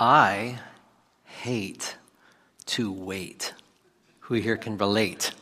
I 0.00 0.58
hate 1.24 1.94
to 2.66 2.90
wait. 2.90 3.52
Who 4.20 4.34
here 4.34 4.56
can 4.56 4.78
relate? 4.78 5.32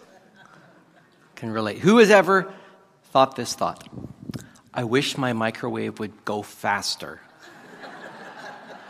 Can 1.37 1.51
relate. 1.51 1.79
Who 1.79 1.99
has 1.99 2.11
ever 2.11 2.53
thought 3.13 3.37
this 3.37 3.55
thought? 3.55 3.89
I 4.75 4.83
wish 4.83 5.17
my 5.17 5.33
microwave 5.33 6.01
would 6.01 6.25
go 6.25 6.43
faster. 6.43 7.21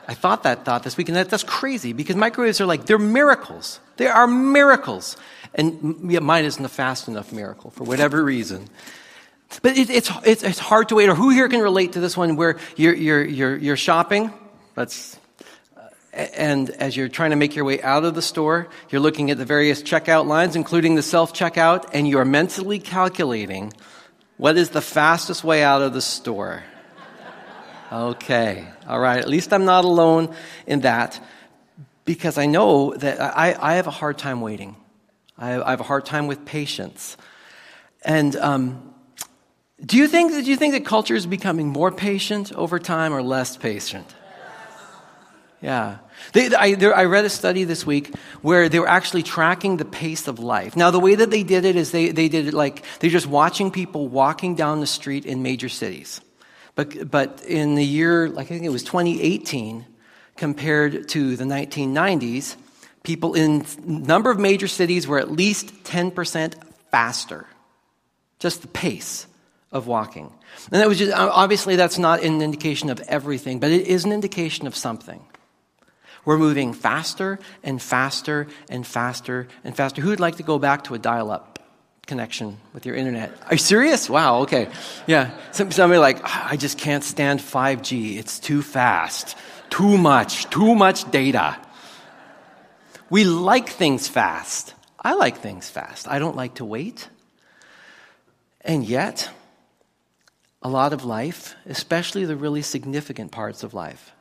I 0.08 0.14
thought 0.14 0.44
that 0.44 0.64
thought 0.64 0.84
this 0.84 0.96
week, 0.96 1.10
and 1.10 1.16
that, 1.16 1.28
that's 1.28 1.44
crazy 1.44 1.92
because 1.92 2.16
microwaves 2.16 2.62
are 2.62 2.66
like, 2.66 2.86
they're 2.86 2.98
miracles. 2.98 3.78
They 3.98 4.06
are 4.06 4.26
miracles. 4.26 5.18
And 5.54 6.10
yeah, 6.10 6.20
mine 6.20 6.46
isn't 6.46 6.64
a 6.64 6.68
fast 6.70 7.08
enough 7.08 7.30
miracle 7.30 7.70
for 7.70 7.84
whatever 7.84 8.24
reason. 8.24 8.68
But 9.60 9.76
it, 9.76 9.90
it's, 9.90 10.10
it's, 10.24 10.42
it's 10.42 10.58
hard 10.58 10.88
to 10.88 10.94
wait. 10.94 11.10
Or 11.10 11.14
who 11.14 11.28
here 11.28 11.46
can 11.50 11.60
relate 11.60 11.92
to 11.92 12.00
this 12.00 12.16
one 12.16 12.36
where 12.36 12.56
you're, 12.76 12.94
you're, 12.94 13.22
you're, 13.22 13.56
you're 13.56 13.76
shopping? 13.76 14.32
That's, 14.74 15.18
and 16.12 16.70
as 16.70 16.96
you're 16.96 17.08
trying 17.08 17.30
to 17.30 17.36
make 17.36 17.54
your 17.54 17.64
way 17.64 17.82
out 17.82 18.04
of 18.04 18.14
the 18.14 18.22
store, 18.22 18.68
you're 18.90 19.00
looking 19.00 19.30
at 19.30 19.38
the 19.38 19.44
various 19.44 19.82
checkout 19.82 20.26
lines, 20.26 20.56
including 20.56 20.94
the 20.94 21.02
self 21.02 21.32
checkout, 21.32 21.90
and 21.92 22.08
you 22.08 22.18
are 22.18 22.24
mentally 22.24 22.78
calculating 22.78 23.72
what 24.36 24.56
is 24.56 24.70
the 24.70 24.80
fastest 24.80 25.44
way 25.44 25.62
out 25.62 25.82
of 25.82 25.92
the 25.92 26.00
store. 26.00 26.62
Okay, 27.90 28.66
all 28.86 29.00
right. 29.00 29.18
At 29.18 29.28
least 29.28 29.52
I'm 29.52 29.64
not 29.64 29.84
alone 29.84 30.34
in 30.66 30.80
that 30.80 31.24
because 32.04 32.38
I 32.38 32.46
know 32.46 32.94
that 32.94 33.20
I, 33.20 33.56
I 33.58 33.74
have 33.74 33.86
a 33.86 33.90
hard 33.90 34.18
time 34.18 34.40
waiting. 34.40 34.76
I, 35.38 35.60
I 35.60 35.70
have 35.70 35.80
a 35.80 35.84
hard 35.84 36.04
time 36.04 36.26
with 36.26 36.44
patience. 36.44 37.16
And 38.02 38.36
um, 38.36 38.94
do 39.84 39.96
you 39.96 40.08
think 40.08 40.32
that 40.32 40.44
do 40.44 40.50
you 40.50 40.56
think 40.56 40.74
that 40.74 40.84
culture 40.84 41.14
is 41.14 41.26
becoming 41.26 41.68
more 41.68 41.90
patient 41.90 42.52
over 42.52 42.78
time 42.78 43.12
or 43.12 43.22
less 43.22 43.56
patient? 43.56 44.14
Yeah. 45.60 45.98
They, 46.34 46.54
I, 46.54 46.74
there, 46.74 46.94
I, 46.94 47.04
read 47.06 47.24
a 47.24 47.30
study 47.30 47.64
this 47.64 47.84
week 47.84 48.14
where 48.42 48.68
they 48.68 48.78
were 48.78 48.88
actually 48.88 49.24
tracking 49.24 49.76
the 49.76 49.84
pace 49.84 50.28
of 50.28 50.38
life. 50.38 50.76
Now, 50.76 50.92
the 50.92 51.00
way 51.00 51.16
that 51.16 51.30
they 51.30 51.42
did 51.42 51.64
it 51.64 51.74
is 51.74 51.90
they, 51.90 52.10
they 52.10 52.28
did 52.28 52.46
it 52.46 52.54
like 52.54 52.84
they're 53.00 53.10
just 53.10 53.26
watching 53.26 53.72
people 53.72 54.06
walking 54.06 54.54
down 54.54 54.78
the 54.78 54.86
street 54.86 55.26
in 55.26 55.42
major 55.42 55.68
cities. 55.68 56.20
But, 56.76 57.10
but 57.10 57.42
in 57.44 57.74
the 57.74 57.84
year, 57.84 58.28
like 58.28 58.46
I 58.46 58.48
think 58.50 58.64
it 58.64 58.70
was 58.70 58.84
2018, 58.84 59.84
compared 60.36 61.08
to 61.08 61.34
the 61.34 61.44
1990s, 61.44 62.56
people 63.02 63.34
in 63.34 63.66
number 63.84 64.30
of 64.30 64.38
major 64.38 64.68
cities 64.68 65.08
were 65.08 65.18
at 65.18 65.30
least 65.30 65.84
10% 65.84 66.54
faster. 66.92 67.46
Just 68.38 68.62
the 68.62 68.68
pace 68.68 69.26
of 69.72 69.88
walking. 69.88 70.32
And 70.70 70.80
that 70.80 70.88
was 70.88 70.98
just, 70.98 71.12
obviously 71.12 71.74
that's 71.74 71.98
not 71.98 72.22
an 72.22 72.40
indication 72.40 72.90
of 72.90 73.00
everything, 73.00 73.58
but 73.58 73.72
it 73.72 73.88
is 73.88 74.04
an 74.04 74.12
indication 74.12 74.68
of 74.68 74.76
something. 74.76 75.24
We're 76.28 76.36
moving 76.36 76.74
faster 76.74 77.38
and 77.62 77.80
faster 77.80 78.48
and 78.68 78.86
faster 78.86 79.48
and 79.64 79.74
faster. 79.74 80.02
Who 80.02 80.10
would 80.10 80.20
like 80.20 80.36
to 80.36 80.42
go 80.42 80.58
back 80.58 80.84
to 80.84 80.94
a 80.94 80.98
dial 80.98 81.30
up? 81.30 81.58
connection 82.06 82.58
with 82.74 82.84
your 82.84 82.96
internet. 82.96 83.30
Are 83.46 83.54
you 83.54 83.58
serious? 83.58 84.10
Wow, 84.10 84.40
okay. 84.40 84.68
Yeah. 85.06 85.30
Somebody 85.52 85.98
like, 85.98 86.20
I 86.24 86.56
just 86.56 86.76
can't 86.76 87.04
stand 87.04 87.40
5G. 87.40 88.16
It's 88.18 88.38
too 88.38 88.60
fast. 88.62 89.36
Too 89.70 89.96
much. 89.96 90.48
Too 90.50 90.74
much 90.74 91.10
data. 91.10 91.56
We 93.08 93.24
like 93.24 93.68
things 93.68 94.08
fast. 94.08 94.74
I 94.98 95.14
like 95.14 95.38
things 95.38 95.70
fast. 95.70 96.08
I 96.08 96.18
don't 96.18 96.36
like 96.36 96.56
to 96.56 96.64
wait. 96.64 97.08
And 98.62 98.86
yet, 98.86 99.30
a 100.62 100.68
lot 100.68 100.92
of 100.92 101.04
life, 101.04 101.54
especially 101.66 102.24
the 102.24 102.36
really 102.36 102.62
significant 102.62 103.32
parts 103.32 103.62
of 103.62 103.72
life, 103.72 104.12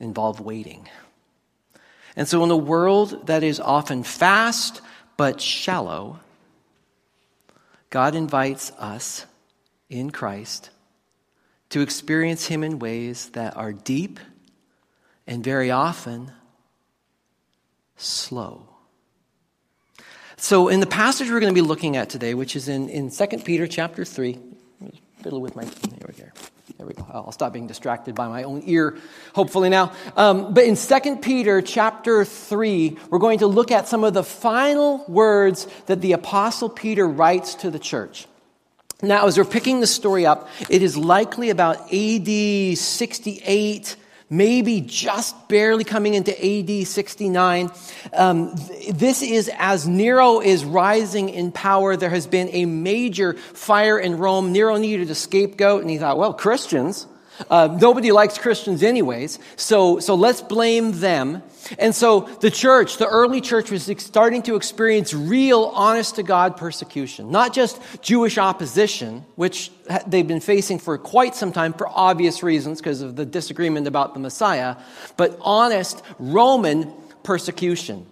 involve 0.00 0.40
waiting. 0.40 0.88
And 2.16 2.28
so, 2.28 2.44
in 2.44 2.50
a 2.50 2.56
world 2.56 3.26
that 3.26 3.42
is 3.42 3.58
often 3.60 4.02
fast 4.02 4.80
but 5.16 5.40
shallow, 5.40 6.20
God 7.90 8.14
invites 8.14 8.70
us 8.72 9.26
in 9.88 10.10
Christ 10.10 10.70
to 11.70 11.80
experience 11.80 12.46
Him 12.46 12.62
in 12.62 12.78
ways 12.78 13.30
that 13.30 13.56
are 13.56 13.72
deep 13.72 14.20
and 15.26 15.42
very 15.42 15.70
often 15.70 16.30
slow. 17.96 18.68
So, 20.36 20.68
in 20.68 20.80
the 20.80 20.86
passage 20.86 21.30
we're 21.30 21.40
going 21.40 21.54
to 21.54 21.60
be 21.60 21.66
looking 21.66 21.96
at 21.96 22.10
today, 22.10 22.34
which 22.34 22.54
is 22.54 22.68
in, 22.68 22.88
in 22.88 23.10
2 23.10 23.26
Peter 23.44 23.66
chapter 23.66 24.04
3, 24.04 24.38
fiddle 25.22 25.40
with 25.40 25.56
my, 25.56 25.64
here 25.64 25.72
we 26.06 26.14
go. 26.14 26.53
There 26.78 26.86
we 26.86 26.94
go. 26.94 27.06
I'll 27.08 27.30
stop 27.30 27.52
being 27.52 27.68
distracted 27.68 28.16
by 28.16 28.26
my 28.26 28.42
own 28.42 28.62
ear, 28.66 28.96
hopefully 29.32 29.68
now. 29.68 29.92
Um, 30.16 30.52
but 30.52 30.64
in 30.64 30.74
2 30.74 31.16
Peter 31.16 31.62
chapter 31.62 32.24
3, 32.24 32.98
we're 33.10 33.20
going 33.20 33.38
to 33.38 33.46
look 33.46 33.70
at 33.70 33.86
some 33.86 34.02
of 34.02 34.12
the 34.12 34.24
final 34.24 35.04
words 35.06 35.68
that 35.86 36.00
the 36.00 36.12
Apostle 36.12 36.68
Peter 36.68 37.06
writes 37.06 37.54
to 37.56 37.70
the 37.70 37.78
church. 37.78 38.26
Now, 39.02 39.26
as 39.26 39.38
we're 39.38 39.44
picking 39.44 39.80
the 39.80 39.86
story 39.86 40.26
up, 40.26 40.48
it 40.68 40.82
is 40.82 40.96
likely 40.96 41.50
about 41.50 41.92
AD 41.92 42.78
68 42.78 43.96
maybe 44.30 44.80
just 44.80 45.48
barely 45.48 45.84
coming 45.84 46.14
into 46.14 46.32
AD 46.32 46.86
69. 46.86 47.70
Um, 48.12 48.54
this 48.90 49.22
is 49.22 49.50
as 49.56 49.86
Nero 49.86 50.40
is 50.40 50.64
rising 50.64 51.28
in 51.28 51.52
power. 51.52 51.96
There 51.96 52.10
has 52.10 52.26
been 52.26 52.48
a 52.52 52.64
major 52.64 53.34
fire 53.34 53.98
in 53.98 54.18
Rome. 54.18 54.52
Nero 54.52 54.76
needed 54.76 55.10
a 55.10 55.14
scapegoat, 55.14 55.82
and 55.82 55.90
he 55.90 55.98
thought, 55.98 56.18
well, 56.18 56.34
Christians. 56.34 57.06
Uh, 57.50 57.76
nobody 57.80 58.12
likes 58.12 58.38
Christians, 58.38 58.82
anyways, 58.82 59.38
so, 59.56 59.98
so 59.98 60.14
let's 60.14 60.40
blame 60.40 60.92
them. 60.92 61.42
And 61.78 61.94
so 61.94 62.20
the 62.20 62.50
church, 62.50 62.98
the 62.98 63.06
early 63.06 63.40
church, 63.40 63.70
was 63.70 63.90
starting 63.98 64.42
to 64.42 64.54
experience 64.54 65.12
real, 65.12 65.64
honest 65.74 66.16
to 66.16 66.22
God 66.22 66.56
persecution. 66.56 67.30
Not 67.30 67.52
just 67.52 67.80
Jewish 68.02 68.38
opposition, 68.38 69.24
which 69.34 69.72
they've 70.06 70.26
been 70.26 70.40
facing 70.40 70.78
for 70.78 70.96
quite 70.98 71.34
some 71.34 71.52
time 71.52 71.72
for 71.72 71.88
obvious 71.88 72.42
reasons 72.42 72.80
because 72.80 73.00
of 73.00 73.16
the 73.16 73.26
disagreement 73.26 73.86
about 73.86 74.14
the 74.14 74.20
Messiah, 74.20 74.76
but 75.16 75.36
honest 75.40 76.02
Roman 76.18 76.92
persecution. 77.22 78.06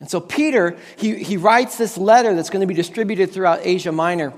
And 0.00 0.10
so 0.10 0.20
Peter, 0.20 0.76
he, 0.96 1.22
he 1.22 1.36
writes 1.36 1.78
this 1.78 1.96
letter 1.96 2.34
that's 2.34 2.50
going 2.50 2.60
to 2.60 2.66
be 2.66 2.74
distributed 2.74 3.30
throughout 3.30 3.60
Asia 3.62 3.92
Minor. 3.92 4.32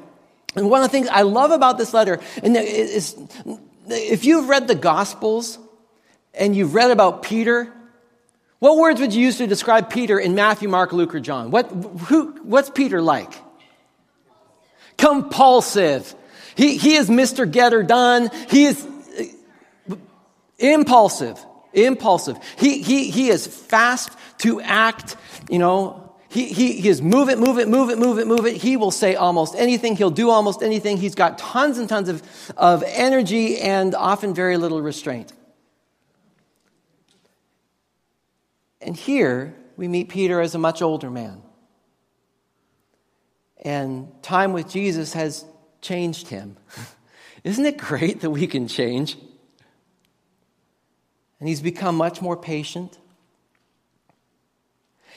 And 0.56 0.70
one 0.70 0.82
of 0.82 0.88
the 0.88 0.92
things 0.92 1.08
I 1.08 1.22
love 1.22 1.50
about 1.50 1.78
this 1.78 1.92
letter 1.92 2.20
and 2.42 2.56
is 2.56 3.16
if 3.88 4.24
you've 4.24 4.48
read 4.48 4.68
the 4.68 4.74
Gospels 4.74 5.58
and 6.32 6.54
you've 6.54 6.74
read 6.74 6.90
about 6.90 7.22
Peter, 7.22 7.72
what 8.58 8.76
words 8.76 9.00
would 9.00 9.12
you 9.12 9.22
use 9.22 9.38
to 9.38 9.46
describe 9.46 9.90
Peter 9.90 10.18
in 10.18 10.34
Matthew, 10.34 10.68
Mark, 10.68 10.92
Luke, 10.92 11.14
or 11.14 11.20
John? 11.20 11.50
What, 11.50 11.70
who, 11.70 12.32
what's 12.42 12.70
Peter 12.70 13.02
like? 13.02 13.32
Compulsive. 14.96 16.14
He, 16.54 16.76
he 16.76 16.94
is 16.94 17.10
Mr. 17.10 17.50
Getter 17.50 17.82
done. 17.82 18.30
He 18.48 18.64
is 18.64 18.86
uh, 19.90 19.96
impulsive. 20.58 21.38
Impulsive. 21.72 22.38
He, 22.56 22.82
he, 22.82 23.10
he 23.10 23.28
is 23.28 23.46
fast 23.46 24.16
to 24.38 24.60
act, 24.60 25.16
you 25.50 25.58
know, 25.58 26.03
he, 26.34 26.46
he, 26.46 26.72
he 26.80 26.88
is 26.88 27.00
move 27.00 27.28
it, 27.28 27.38
move 27.38 27.60
it, 27.60 27.68
move 27.68 27.90
it, 27.90 27.98
move 27.98 28.18
it, 28.18 28.26
move 28.26 28.44
it. 28.44 28.56
He 28.56 28.76
will 28.76 28.90
say 28.90 29.14
almost 29.14 29.54
anything. 29.54 29.94
He'll 29.94 30.10
do 30.10 30.30
almost 30.30 30.64
anything. 30.64 30.96
He's 30.96 31.14
got 31.14 31.38
tons 31.38 31.78
and 31.78 31.88
tons 31.88 32.08
of, 32.08 32.24
of 32.56 32.82
energy 32.84 33.60
and 33.60 33.94
often 33.94 34.34
very 34.34 34.56
little 34.56 34.82
restraint. 34.82 35.32
And 38.80 38.96
here 38.96 39.54
we 39.76 39.86
meet 39.86 40.08
Peter 40.08 40.40
as 40.40 40.56
a 40.56 40.58
much 40.58 40.82
older 40.82 41.08
man. 41.08 41.40
And 43.62 44.12
time 44.20 44.52
with 44.52 44.68
Jesus 44.68 45.12
has 45.12 45.44
changed 45.82 46.26
him. 46.26 46.56
Isn't 47.44 47.64
it 47.64 47.78
great 47.78 48.22
that 48.22 48.30
we 48.30 48.48
can 48.48 48.66
change? 48.66 49.16
And 51.38 51.48
he's 51.48 51.60
become 51.60 51.96
much 51.96 52.20
more 52.20 52.36
patient 52.36 52.98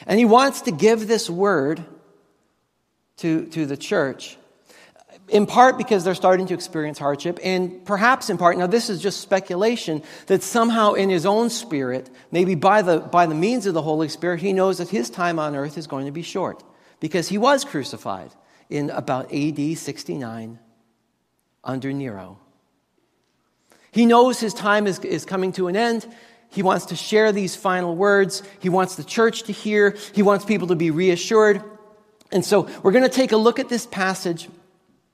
and 0.06 0.20
he 0.20 0.26
wants 0.26 0.62
to 0.62 0.72
give 0.72 1.08
this 1.08 1.30
word 1.30 1.84
to, 3.18 3.46
to 3.48 3.66
the 3.66 3.78
church, 3.78 4.38
in 5.28 5.46
part 5.46 5.78
because 5.78 6.04
they're 6.04 6.16
starting 6.16 6.46
to 6.48 6.54
experience 6.54 7.00
hardship, 7.00 7.40
and 7.44 7.86
perhaps 7.86 8.30
in 8.30 8.38
part, 8.38 8.58
now 8.58 8.68
this 8.68 8.90
is 8.90 9.02
just 9.02 9.22
speculation, 9.22 10.04
that 10.28 10.44
somehow 10.44 10.94
in 10.94 11.10
his 11.10 11.26
own 11.26 11.50
spirit, 11.50 12.10
maybe 12.32 12.56
by 12.56 12.82
the, 12.82 13.00
by 13.00 13.26
the 13.26 13.36
means 13.36 13.66
of 13.66 13.74
the 13.74 13.82
Holy 13.82 14.08
Spirit, 14.08 14.40
he 14.40 14.54
knows 14.54 14.78
that 14.78 14.90
his 14.90 15.10
time 15.10 15.40
on 15.40 15.56
earth 15.56 15.78
is 15.78 15.88
going 15.88 16.06
to 16.06 16.12
be 16.12 16.22
short 16.22 16.64
because 17.00 17.28
he 17.28 17.38
was 17.38 17.66
crucified 17.66 18.32
in 18.70 18.90
about 18.90 19.34
AD 19.34 19.78
69 19.78 20.60
under 21.64 21.94
Nero. 21.94 22.40
He 23.92 24.06
knows 24.06 24.40
his 24.40 24.54
time 24.54 24.86
is, 24.86 25.00
is 25.00 25.26
coming 25.26 25.52
to 25.54 25.68
an 25.68 25.76
end, 25.76 26.08
he 26.50 26.64
wants 26.64 26.88
to 26.88 26.96
share 26.96 27.32
these 27.32 27.56
final 27.56 27.96
words. 27.96 28.44
He 28.60 28.70
wants 28.70 28.96
the 28.96 29.04
church 29.04 29.44
to 29.44 29.54
hear. 29.54 29.96
He 30.14 30.22
wants 30.22 30.46
people 30.46 30.68
to 30.68 30.76
be 30.76 30.92
reassured. 30.92 31.62
And 32.32 32.44
so 32.44 32.70
we're 32.82 32.92
going 32.92 33.04
to 33.04 33.10
take 33.10 33.32
a 33.32 33.38
look 33.38 33.60
at 33.60 33.70
this 33.70 33.86
passage 33.86 34.48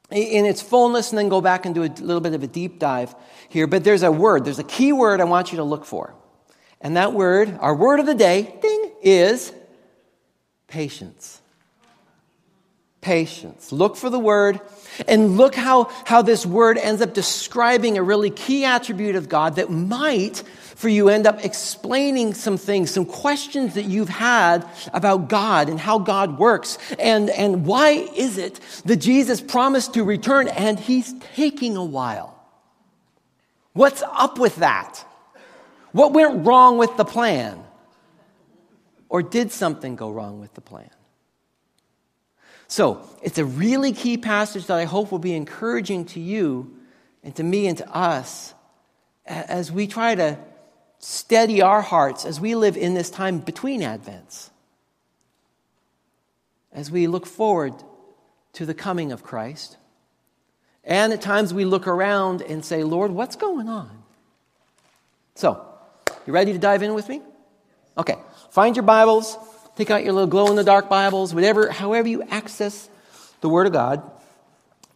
in 0.09 0.45
its 0.45 0.61
fullness 0.61 1.09
and 1.09 1.17
then 1.17 1.29
go 1.29 1.41
back 1.41 1.65
and 1.65 1.73
do 1.73 1.83
a 1.83 1.89
little 1.89 2.21
bit 2.21 2.33
of 2.33 2.43
a 2.43 2.47
deep 2.47 2.79
dive 2.79 3.15
here. 3.49 3.67
But 3.67 3.83
there's 3.83 4.03
a 4.03 4.11
word, 4.11 4.45
there's 4.45 4.59
a 4.59 4.63
key 4.63 4.93
word 4.93 5.21
I 5.21 5.25
want 5.25 5.51
you 5.51 5.57
to 5.57 5.63
look 5.63 5.85
for. 5.85 6.13
And 6.81 6.97
that 6.97 7.13
word, 7.13 7.57
our 7.61 7.73
word 7.73 7.99
of 7.99 8.05
the 8.05 8.15
day, 8.15 8.55
ding, 8.61 8.91
is 9.01 9.53
patience. 10.67 11.41
Patience. 13.01 13.71
Look 13.71 13.95
for 13.95 14.09
the 14.09 14.19
word 14.19 14.59
and 15.07 15.37
look 15.37 15.55
how, 15.55 15.85
how 16.05 16.21
this 16.21 16.45
word 16.45 16.77
ends 16.77 17.01
up 17.01 17.13
describing 17.13 17.97
a 17.97 18.03
really 18.03 18.29
key 18.29 18.65
attribute 18.65 19.15
of 19.15 19.29
God 19.29 19.55
that 19.55 19.69
might 19.69 20.43
for 20.83 20.89
you 20.89 21.07
end 21.07 21.25
up 21.25 21.45
explaining 21.45 22.33
some 22.33 22.57
things, 22.57 22.91
some 22.91 23.05
questions 23.05 23.75
that 23.75 23.85
you've 23.85 24.09
had 24.09 24.67
about 24.93 25.29
God 25.29 25.69
and 25.69 25.79
how 25.79 25.97
God 25.97 26.37
works. 26.37 26.77
And, 26.99 27.29
and 27.29 27.65
why 27.65 27.91
is 27.91 28.37
it 28.37 28.59
that 28.83 28.97
Jesus 28.97 29.39
promised 29.39 29.93
to 29.93 30.03
return 30.03 30.49
and 30.49 30.77
he's 30.77 31.13
taking 31.35 31.77
a 31.77 31.85
while? 31.85 32.37
What's 33.71 34.03
up 34.03 34.37
with 34.37 34.57
that? 34.57 35.05
What 35.93 36.11
went 36.11 36.45
wrong 36.45 36.77
with 36.77 36.97
the 36.97 37.05
plan? 37.05 37.63
Or 39.07 39.23
did 39.23 39.53
something 39.53 39.95
go 39.95 40.11
wrong 40.11 40.41
with 40.41 40.53
the 40.53 40.61
plan? 40.61 40.89
So, 42.67 43.07
it's 43.21 43.37
a 43.37 43.45
really 43.45 43.93
key 43.93 44.17
passage 44.17 44.65
that 44.65 44.77
I 44.77 44.83
hope 44.83 45.13
will 45.13 45.19
be 45.19 45.33
encouraging 45.33 46.07
to 46.07 46.19
you 46.19 46.75
and 47.23 47.33
to 47.37 47.43
me 47.43 47.67
and 47.67 47.77
to 47.77 47.89
us 47.89 48.53
as 49.25 49.71
we 49.71 49.87
try 49.87 50.15
to 50.15 50.37
steady 51.03 51.61
our 51.61 51.81
hearts 51.81 52.23
as 52.25 52.39
we 52.39 52.55
live 52.55 52.77
in 52.77 52.93
this 52.93 53.09
time 53.09 53.39
between 53.39 53.81
Advents. 53.81 54.49
As 56.71 56.89
we 56.89 57.07
look 57.07 57.25
forward 57.25 57.73
to 58.53 58.65
the 58.65 58.73
coming 58.73 59.11
of 59.11 59.21
Christ. 59.21 59.75
And 60.85 61.11
at 61.11 61.21
times 61.21 61.53
we 61.53 61.65
look 61.65 61.87
around 61.87 62.41
and 62.41 62.63
say, 62.63 62.83
Lord, 62.83 63.11
what's 63.11 63.35
going 63.35 63.67
on? 63.67 63.91
So, 65.35 65.65
you 66.25 66.31
ready 66.31 66.53
to 66.53 66.59
dive 66.59 66.83
in 66.83 66.93
with 66.93 67.09
me? 67.09 67.21
Okay. 67.97 68.15
Find 68.51 68.75
your 68.75 68.83
Bibles, 68.83 69.37
take 69.75 69.91
out 69.91 70.05
your 70.05 70.13
little 70.13 70.29
glow 70.29 70.47
in 70.47 70.55
the 70.55 70.63
dark 70.63 70.87
Bibles, 70.87 71.33
whatever, 71.33 71.69
however 71.69 72.07
you 72.07 72.23
access 72.23 72.87
the 73.41 73.49
Word 73.49 73.67
of 73.67 73.73
God. 73.73 74.09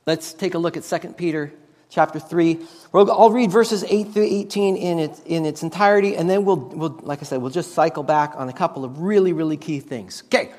Let's 0.05 0.31
take 0.31 0.53
a 0.53 0.57
look 0.57 0.77
at 0.77 0.83
2 0.83 1.09
Peter 1.17 1.51
chapter 1.89 2.19
3. 2.19 2.59
I'll 2.93 3.31
read 3.31 3.51
verses 3.51 3.83
8 3.83 4.13
through 4.13 4.27
18 4.29 4.75
in 4.75 4.99
its, 4.99 5.21
in 5.25 5.45
its 5.45 5.63
entirety, 5.63 6.15
and 6.15 6.29
then 6.29 6.45
we'll, 6.45 6.57
we'll, 6.57 6.99
like 7.03 7.19
I 7.21 7.23
said, 7.23 7.41
we'll 7.41 7.51
just 7.51 7.73
cycle 7.73 8.03
back 8.03 8.33
on 8.35 8.49
a 8.49 8.53
couple 8.53 8.83
of 8.83 8.99
really, 8.99 9.33
really 9.33 9.57
key 9.57 9.79
things. 9.79 10.23
Okay, 10.25 10.51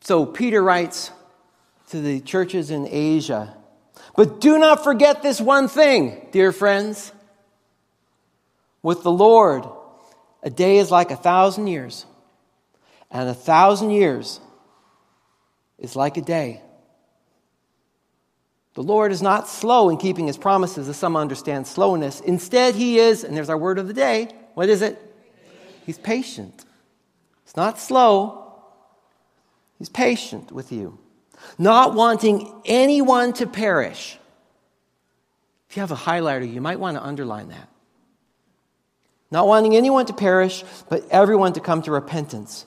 so 0.00 0.24
Peter 0.26 0.62
writes 0.62 1.10
to 1.90 2.00
the 2.00 2.20
churches 2.20 2.70
in 2.70 2.86
Asia, 2.88 3.54
but 4.16 4.40
do 4.40 4.58
not 4.58 4.84
forget 4.84 5.22
this 5.22 5.40
one 5.40 5.68
thing, 5.68 6.28
dear 6.32 6.52
friends. 6.52 7.12
With 8.82 9.02
the 9.02 9.10
Lord, 9.10 9.66
a 10.42 10.48
day 10.48 10.78
is 10.78 10.90
like 10.90 11.10
a 11.10 11.16
thousand 11.16 11.66
years, 11.66 12.06
and 13.10 13.28
a 13.28 13.34
thousand 13.34 13.90
years 13.90 14.40
is 15.78 15.96
like 15.96 16.16
a 16.16 16.22
day. 16.22 16.62
The 18.74 18.82
Lord 18.82 19.12
is 19.12 19.20
not 19.20 19.48
slow 19.48 19.88
in 19.88 19.96
keeping 19.96 20.26
his 20.26 20.38
promises, 20.38 20.88
as 20.88 20.96
some 20.96 21.16
understand 21.16 21.66
slowness. 21.66 22.20
Instead, 22.20 22.74
he 22.74 22.98
is, 22.98 23.24
and 23.24 23.36
there's 23.36 23.50
our 23.50 23.58
word 23.58 23.78
of 23.78 23.88
the 23.88 23.92
day. 23.92 24.28
What 24.54 24.68
is 24.68 24.80
it? 24.80 24.98
He's 25.84 25.98
patient. 25.98 26.64
He's 27.50 27.56
not 27.56 27.80
slow, 27.80 28.62
he's 29.76 29.88
patient 29.88 30.52
with 30.52 30.70
you, 30.70 31.00
not 31.58 31.94
wanting 31.94 32.62
anyone 32.64 33.32
to 33.32 33.46
perish. 33.48 34.16
If 35.68 35.76
you 35.76 35.80
have 35.80 35.90
a 35.90 35.96
highlighter, 35.96 36.48
you 36.48 36.60
might 36.60 36.78
want 36.78 36.96
to 36.96 37.02
underline 37.02 37.48
that. 37.48 37.68
Not 39.32 39.48
wanting 39.48 39.74
anyone 39.74 40.06
to 40.06 40.12
perish, 40.12 40.62
but 40.88 41.08
everyone 41.10 41.54
to 41.54 41.60
come 41.60 41.82
to 41.82 41.90
repentance. 41.90 42.66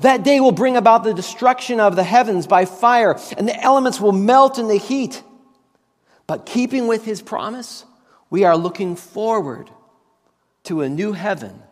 That 0.00 0.22
day 0.22 0.40
will 0.40 0.52
bring 0.52 0.76
about 0.76 1.04
the 1.04 1.14
destruction 1.14 1.80
of 1.80 1.96
the 1.96 2.04
heavens 2.04 2.46
by 2.46 2.64
fire, 2.64 3.18
and 3.36 3.48
the 3.48 3.60
elements 3.62 4.00
will 4.00 4.12
melt 4.12 4.58
in 4.58 4.68
the 4.68 4.76
heat. 4.78 5.22
But 6.26 6.46
keeping 6.46 6.86
with 6.86 7.04
his 7.04 7.22
promise, 7.22 7.84
we 8.30 8.44
are 8.44 8.56
looking 8.56 8.96
forward 8.96 9.70
to 10.64 10.82
a 10.82 10.88
new 10.88 11.12
heaven 11.12 11.62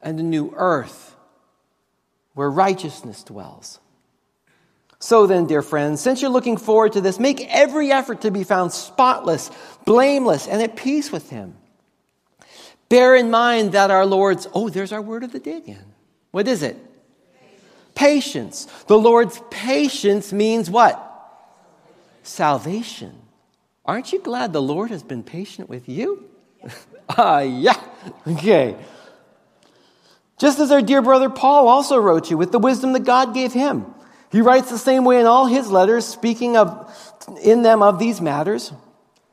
and 0.00 0.18
a 0.18 0.22
new 0.22 0.52
earth 0.56 1.14
where 2.34 2.50
righteousness 2.50 3.22
dwells. 3.22 3.80
So 4.98 5.26
then, 5.26 5.46
dear 5.46 5.62
friends, 5.62 6.00
since 6.00 6.22
you're 6.22 6.30
looking 6.30 6.56
forward 6.56 6.92
to 6.92 7.00
this, 7.00 7.18
make 7.18 7.46
every 7.48 7.90
effort 7.90 8.22
to 8.22 8.30
be 8.30 8.44
found 8.44 8.72
spotless, 8.72 9.50
blameless, 9.84 10.46
and 10.46 10.62
at 10.62 10.76
peace 10.76 11.10
with 11.10 11.30
him. 11.30 11.56
Bear 12.88 13.14
in 13.14 13.30
mind 13.30 13.72
that 13.72 13.90
our 13.90 14.04
Lord's, 14.04 14.46
oh, 14.52 14.68
there's 14.68 14.92
our 14.92 15.00
word 15.00 15.24
of 15.24 15.32
the 15.32 15.38
day 15.38 15.56
again. 15.56 15.89
What 16.30 16.46
is 16.46 16.62
it? 16.62 16.76
Patience. 17.94 18.66
The 18.86 18.98
Lord's 18.98 19.40
patience 19.50 20.32
means 20.32 20.70
what? 20.70 21.06
Salvation. 22.22 23.18
Aren't 23.84 24.12
you 24.12 24.20
glad 24.20 24.52
the 24.52 24.62
Lord 24.62 24.90
has 24.90 25.02
been 25.02 25.22
patient 25.22 25.68
with 25.68 25.88
you? 25.88 26.24
Ah, 27.18 27.38
uh, 27.38 27.40
yeah. 27.40 27.74
Okay. 28.24 28.76
Just 30.38 30.60
as 30.60 30.70
our 30.70 30.80
dear 30.80 31.02
brother 31.02 31.28
Paul 31.28 31.66
also 31.66 31.98
wrote 31.98 32.30
you 32.30 32.38
with 32.38 32.52
the 32.52 32.60
wisdom 32.60 32.92
that 32.92 33.02
God 33.02 33.34
gave 33.34 33.52
him. 33.52 33.84
He 34.30 34.40
writes 34.40 34.70
the 34.70 34.78
same 34.78 35.04
way 35.04 35.18
in 35.18 35.26
all 35.26 35.46
his 35.46 35.72
letters, 35.72 36.06
speaking 36.06 36.56
of 36.56 36.88
in 37.42 37.62
them 37.62 37.82
of 37.82 37.98
these 37.98 38.20
matters. 38.20 38.72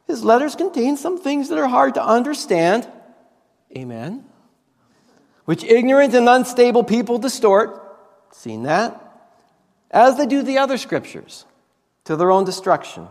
His 0.07 0.23
letters 0.23 0.55
contain 0.55 0.97
some 0.97 1.19
things 1.19 1.49
that 1.49 1.59
are 1.59 1.67
hard 1.67 1.94
to 1.94 2.03
understand. 2.03 2.89
Amen 3.77 4.25
which 5.47 5.63
ignorant 5.63 6.13
and 6.13 6.27
unstable 6.27 6.83
people 6.83 7.18
distort. 7.18 7.81
Seen 8.33 8.63
that? 8.63 9.01
As 9.89 10.18
they 10.18 10.25
do 10.25 10.44
the 10.44 10.57
other 10.57 10.77
scriptures, 10.77 11.45
to 12.04 12.18
their 12.18 12.31
own 12.31 12.44
destruction. 12.44 13.07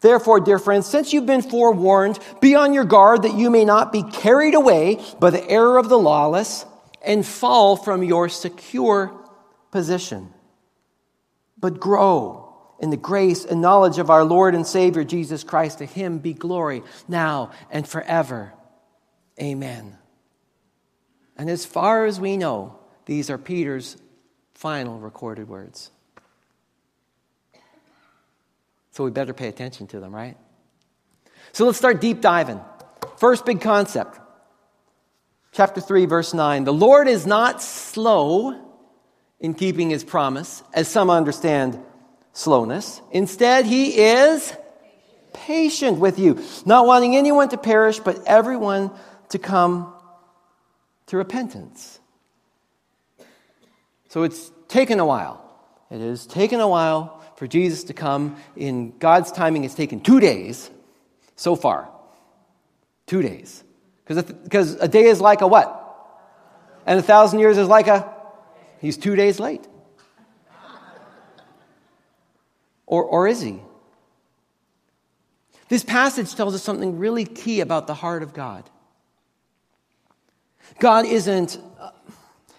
Therefore, 0.00 0.40
dear 0.40 0.58
friends, 0.58 0.88
since 0.88 1.12
you've 1.12 1.26
been 1.26 1.42
forewarned, 1.42 2.18
be 2.40 2.56
on 2.56 2.74
your 2.74 2.84
guard 2.84 3.22
that 3.22 3.36
you 3.36 3.50
may 3.50 3.64
not 3.64 3.92
be 3.92 4.02
carried 4.02 4.54
away 4.54 5.00
by 5.20 5.30
the 5.30 5.48
error 5.48 5.78
of 5.78 5.88
the 5.88 5.96
lawless 5.96 6.66
and 7.02 7.24
fall 7.24 7.76
from 7.76 8.02
your 8.02 8.28
secure 8.28 9.14
position. 9.70 10.34
But 11.60 11.78
grow 11.78 12.52
in 12.80 12.90
the 12.90 12.96
grace 12.96 13.44
and 13.44 13.62
knowledge 13.62 13.98
of 13.98 14.10
our 14.10 14.24
Lord 14.24 14.56
and 14.56 14.66
Savior 14.66 15.04
Jesus 15.04 15.44
Christ. 15.44 15.78
To 15.78 15.86
him 15.86 16.18
be 16.18 16.32
glory 16.32 16.82
now 17.06 17.52
and 17.70 17.86
forever. 17.86 18.52
Amen. 19.40 19.98
And 21.36 21.50
as 21.50 21.64
far 21.64 22.06
as 22.06 22.20
we 22.20 22.36
know, 22.36 22.78
these 23.06 23.30
are 23.30 23.38
Peter's 23.38 23.96
final 24.54 24.98
recorded 24.98 25.48
words. 25.48 25.90
So 28.92 29.04
we 29.04 29.10
better 29.10 29.34
pay 29.34 29.48
attention 29.48 29.88
to 29.88 30.00
them, 30.00 30.14
right? 30.14 30.36
So 31.52 31.66
let's 31.66 31.78
start 31.78 32.00
deep 32.00 32.20
diving. 32.20 32.60
First 33.16 33.44
big 33.44 33.60
concept. 33.60 34.20
Chapter 35.52 35.80
3, 35.80 36.06
verse 36.06 36.34
9. 36.34 36.64
The 36.64 36.72
Lord 36.72 37.08
is 37.08 37.26
not 37.26 37.62
slow 37.62 38.60
in 39.40 39.54
keeping 39.54 39.90
his 39.90 40.04
promise, 40.04 40.62
as 40.72 40.88
some 40.88 41.10
understand 41.10 41.78
slowness. 42.32 43.00
Instead, 43.10 43.66
he 43.66 44.00
is 44.00 44.52
patient 45.32 45.98
with 45.98 46.18
you, 46.18 46.42
not 46.64 46.86
wanting 46.86 47.14
anyone 47.14 47.48
to 47.50 47.58
perish, 47.58 47.98
but 47.98 48.24
everyone 48.26 48.90
to 49.28 49.38
come 49.38 49.93
to 51.06 51.16
repentance. 51.16 51.98
So 54.08 54.22
it's 54.22 54.50
taken 54.68 55.00
a 55.00 55.06
while. 55.06 55.40
It 55.90 56.00
has 56.00 56.26
taken 56.26 56.60
a 56.60 56.68
while 56.68 57.22
for 57.36 57.46
Jesus 57.46 57.84
to 57.84 57.94
come. 57.94 58.36
In 58.56 58.96
God's 58.98 59.32
timing, 59.32 59.64
it's 59.64 59.74
taken 59.74 60.00
two 60.00 60.20
days 60.20 60.70
so 61.36 61.56
far. 61.56 61.90
Two 63.06 63.22
days. 63.22 63.62
Because 64.06 64.74
a 64.74 64.88
day 64.88 65.04
is 65.04 65.20
like 65.20 65.40
a 65.40 65.46
what? 65.46 65.80
And 66.86 66.98
a 66.98 67.02
thousand 67.02 67.40
years 67.40 67.58
is 67.58 67.68
like 67.68 67.88
a. 67.88 68.12
He's 68.80 68.96
two 68.96 69.16
days 69.16 69.40
late. 69.40 69.66
Or, 72.86 73.02
or 73.02 73.26
is 73.26 73.40
he? 73.40 73.60
This 75.68 75.82
passage 75.82 76.34
tells 76.34 76.54
us 76.54 76.62
something 76.62 76.98
really 76.98 77.24
key 77.24 77.60
about 77.60 77.86
the 77.86 77.94
heart 77.94 78.22
of 78.22 78.34
God. 78.34 78.68
God 80.78 81.06
isn't, 81.06 81.58
uh, 81.78 81.90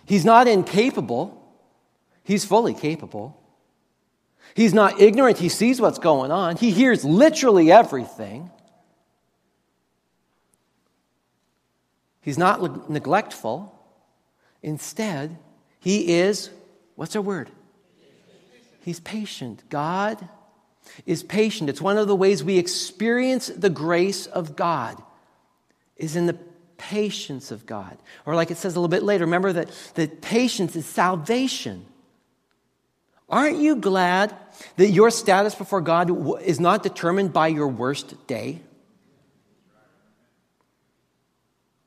He's 0.05 0.25
not 0.25 0.47
incapable, 0.47 1.41
He's 2.23 2.45
fully 2.45 2.73
capable. 2.73 3.41
He's 4.55 4.73
not 4.73 5.01
ignorant, 5.01 5.37
He 5.37 5.49
sees 5.49 5.81
what's 5.81 5.99
going 5.99 6.31
on, 6.31 6.57
He 6.57 6.71
hears 6.71 7.03
literally 7.03 7.71
everything. 7.71 8.51
He's 12.21 12.39
not 12.39 12.89
neglectful. 12.89 13.71
Instead, 14.63 15.37
He 15.79 16.13
is, 16.13 16.49
what's 16.95 17.15
our 17.15 17.21
word? 17.21 17.51
He's 18.85 18.99
patient. 18.99 19.63
God 19.69 20.29
is 21.05 21.23
patient. 21.23 21.69
It's 21.69 21.81
one 21.81 21.97
of 21.97 22.07
the 22.07 22.15
ways 22.15 22.43
we 22.43 22.59
experience 22.59 23.47
the 23.47 23.69
grace 23.69 24.27
of 24.27 24.55
God 24.55 25.01
is 25.97 26.15
in 26.15 26.27
the 26.27 26.37
patience 26.77 27.51
of 27.51 27.65
God. 27.65 27.97
Or 28.25 28.35
like 28.35 28.51
it 28.51 28.57
says 28.57 28.75
a 28.75 28.79
little 28.79 28.89
bit 28.89 29.03
later, 29.03 29.25
remember 29.25 29.53
that, 29.53 29.69
that 29.95 30.21
patience 30.21 30.75
is 30.75 30.85
salvation. 30.85 31.85
Aren't 33.29 33.57
you 33.57 33.75
glad 33.77 34.35
that 34.77 34.89
your 34.89 35.09
status 35.09 35.55
before 35.55 35.81
God 35.81 36.41
is 36.41 36.59
not 36.59 36.83
determined 36.83 37.33
by 37.33 37.47
your 37.47 37.67
worst 37.67 38.27
day? 38.27 38.61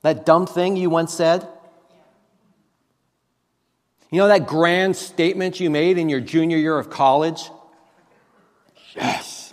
That 0.02 0.26
dumb 0.26 0.46
thing 0.46 0.76
you 0.76 0.90
once 0.90 1.12
said? 1.12 1.46
You 4.10 4.18
know 4.18 4.28
that 4.28 4.46
grand 4.46 4.96
statement 4.96 5.60
you 5.60 5.70
made 5.70 5.98
in 5.98 6.08
your 6.08 6.20
junior 6.20 6.56
year 6.56 6.78
of 6.78 6.88
college? 6.88 7.50
Yes. 8.96 9.52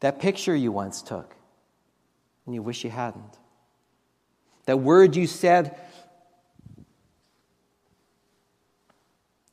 That 0.00 0.20
picture 0.20 0.54
you 0.54 0.72
once 0.72 1.00
took 1.00 1.34
and 2.46 2.54
you 2.54 2.62
wish 2.62 2.84
you 2.84 2.90
hadn't. 2.90 3.38
That 4.66 4.78
word 4.78 5.16
you 5.16 5.26
said 5.26 5.78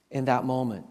in 0.10 0.26
that 0.26 0.46
moment 0.46 0.86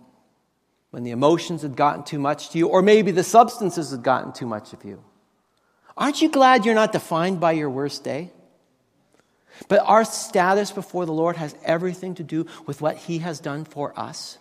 when 0.91 1.05
the 1.05 1.11
emotions 1.11 1.63
had 1.63 1.77
gotten 1.77 2.03
too 2.03 2.19
much 2.19 2.51
to 2.51 2.59
you, 2.59 2.67
or 2.67 2.83
maybe 2.83 3.13
the 3.13 3.23
substances 3.23 3.93
had 3.93 4.03
gotten 4.03 4.33
too 4.33 4.47
much 4.47 4.73
of 4.73 4.85
you. 4.85 5.03
Aren't 5.97 6.21
you 6.21 6.31
glad 6.31 6.65
you're 6.65 6.75
not 6.75 6.93
defined 6.93 7.39
by 7.39 7.53
your 7.53 7.71
worst 7.71 8.03
day? 8.03 8.31
But 9.69 9.81
our 9.85 10.05
status 10.05 10.73
before 10.73 11.07
the 11.07 11.13
Lord 11.13 11.37
has 11.37 11.55
everything 11.65 12.15
to 12.17 12.23
do 12.23 12.47
with 12.67 12.81
what 12.81 12.97
He 12.97 13.19
has 13.19 13.41
done 13.41 13.65
for 13.65 13.99
us 13.99 14.39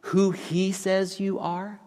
who 0.00 0.30
He 0.30 0.72
says 0.72 1.20
you 1.20 1.38
are? 1.38 1.80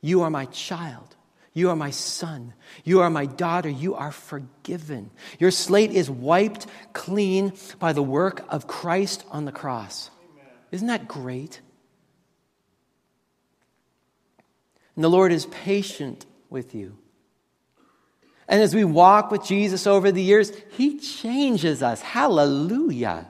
You 0.00 0.22
are 0.22 0.30
my 0.30 0.46
child. 0.46 1.14
You 1.52 1.70
are 1.70 1.76
my 1.76 1.90
son. 1.90 2.54
You 2.84 3.00
are 3.00 3.10
my 3.10 3.26
daughter. 3.26 3.68
You 3.68 3.94
are 3.96 4.12
forgiven. 4.12 5.10
Your 5.38 5.50
slate 5.50 5.90
is 5.90 6.08
wiped 6.08 6.66
clean 6.92 7.52
by 7.78 7.92
the 7.92 8.02
work 8.02 8.44
of 8.48 8.66
Christ 8.68 9.24
on 9.30 9.44
the 9.46 9.52
cross. 9.52 10.10
Amen. 10.32 10.46
Isn't 10.70 10.86
that 10.86 11.08
great? 11.08 11.60
And 14.94 15.02
the 15.02 15.10
Lord 15.10 15.32
is 15.32 15.46
patient 15.46 16.24
with 16.50 16.74
you. 16.74 16.96
And 18.46 18.60
as 18.62 18.74
we 18.74 18.84
walk 18.84 19.30
with 19.30 19.44
Jesus 19.44 19.86
over 19.86 20.12
the 20.12 20.22
years, 20.22 20.52
He 20.72 20.98
changes 20.98 21.82
us. 21.82 22.00
Hallelujah. 22.00 23.26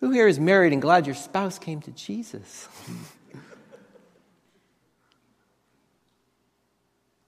Who 0.00 0.10
here 0.10 0.28
is 0.28 0.38
married 0.38 0.72
and 0.72 0.82
glad 0.82 1.06
your 1.06 1.14
spouse 1.14 1.58
came 1.58 1.80
to 1.82 1.90
Jesus? 1.90 2.68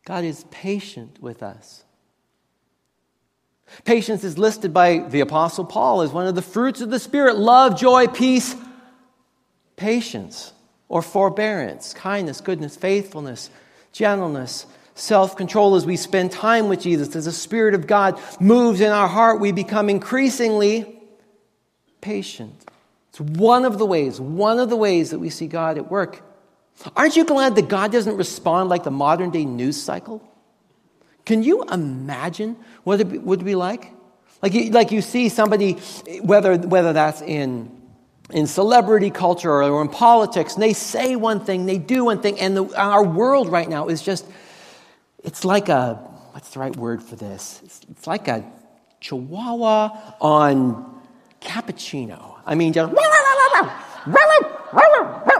God 0.08 0.24
is 0.24 0.44
patient 0.50 1.18
with 1.20 1.42
us. 1.42 1.84
Patience 3.84 4.24
is 4.24 4.38
listed 4.38 4.72
by 4.72 5.00
the 5.00 5.20
Apostle 5.20 5.66
Paul 5.66 6.00
as 6.00 6.10
one 6.10 6.26
of 6.26 6.34
the 6.34 6.40
fruits 6.40 6.80
of 6.80 6.88
the 6.88 6.98
Spirit 6.98 7.36
love, 7.36 7.78
joy, 7.78 8.06
peace, 8.06 8.56
patience, 9.76 10.54
or 10.88 11.02
forbearance, 11.02 11.92
kindness, 11.92 12.40
goodness, 12.40 12.74
faithfulness, 12.74 13.50
gentleness, 13.92 14.64
self 14.94 15.36
control. 15.36 15.74
As 15.74 15.84
we 15.84 15.96
spend 15.96 16.32
time 16.32 16.70
with 16.70 16.80
Jesus, 16.80 17.14
as 17.14 17.26
the 17.26 17.30
Spirit 17.32 17.74
of 17.74 17.86
God 17.86 18.18
moves 18.40 18.80
in 18.80 18.90
our 18.90 19.08
heart, 19.08 19.40
we 19.40 19.52
become 19.52 19.90
increasingly 19.90 21.02
patient. 22.00 22.64
It's 23.10 23.20
one 23.20 23.66
of 23.66 23.76
the 23.76 23.84
ways, 23.84 24.18
one 24.18 24.58
of 24.58 24.70
the 24.70 24.76
ways 24.76 25.10
that 25.10 25.18
we 25.18 25.28
see 25.28 25.48
God 25.48 25.76
at 25.76 25.90
work. 25.90 26.22
Aren't 26.96 27.16
you 27.16 27.24
glad 27.24 27.56
that 27.56 27.68
God 27.68 27.92
doesn't 27.92 28.16
respond 28.16 28.68
like 28.68 28.84
the 28.84 28.90
modern 28.90 29.30
day 29.30 29.44
news 29.44 29.80
cycle? 29.80 30.22
Can 31.24 31.42
you 31.42 31.62
imagine 31.64 32.56
what 32.84 33.00
it 33.00 33.22
would 33.22 33.44
be 33.44 33.54
like? 33.54 33.92
Like 34.42 34.54
you, 34.54 34.70
like 34.70 34.92
you 34.92 35.02
see 35.02 35.28
somebody, 35.28 35.72
whether, 36.22 36.56
whether 36.56 36.92
that's 36.92 37.20
in, 37.20 37.70
in 38.30 38.46
celebrity 38.46 39.10
culture 39.10 39.62
or 39.62 39.82
in 39.82 39.88
politics, 39.88 40.54
and 40.54 40.62
they 40.62 40.72
say 40.72 41.16
one 41.16 41.40
thing, 41.40 41.66
they 41.66 41.78
do 41.78 42.04
one 42.04 42.22
thing, 42.22 42.38
and 42.38 42.56
the, 42.56 42.80
our 42.80 43.04
world 43.04 43.50
right 43.50 43.68
now 43.68 43.88
is 43.88 44.00
just, 44.00 44.24
it's 45.24 45.44
like 45.44 45.68
a, 45.68 45.94
what's 46.32 46.50
the 46.50 46.60
right 46.60 46.76
word 46.76 47.02
for 47.02 47.16
this? 47.16 47.60
It's, 47.64 47.80
it's 47.90 48.06
like 48.06 48.28
a 48.28 48.44
chihuahua 49.00 50.14
on 50.20 51.00
cappuccino. 51.40 52.36
I 52.46 52.54
mean, 52.54 52.72
just. 52.72 52.94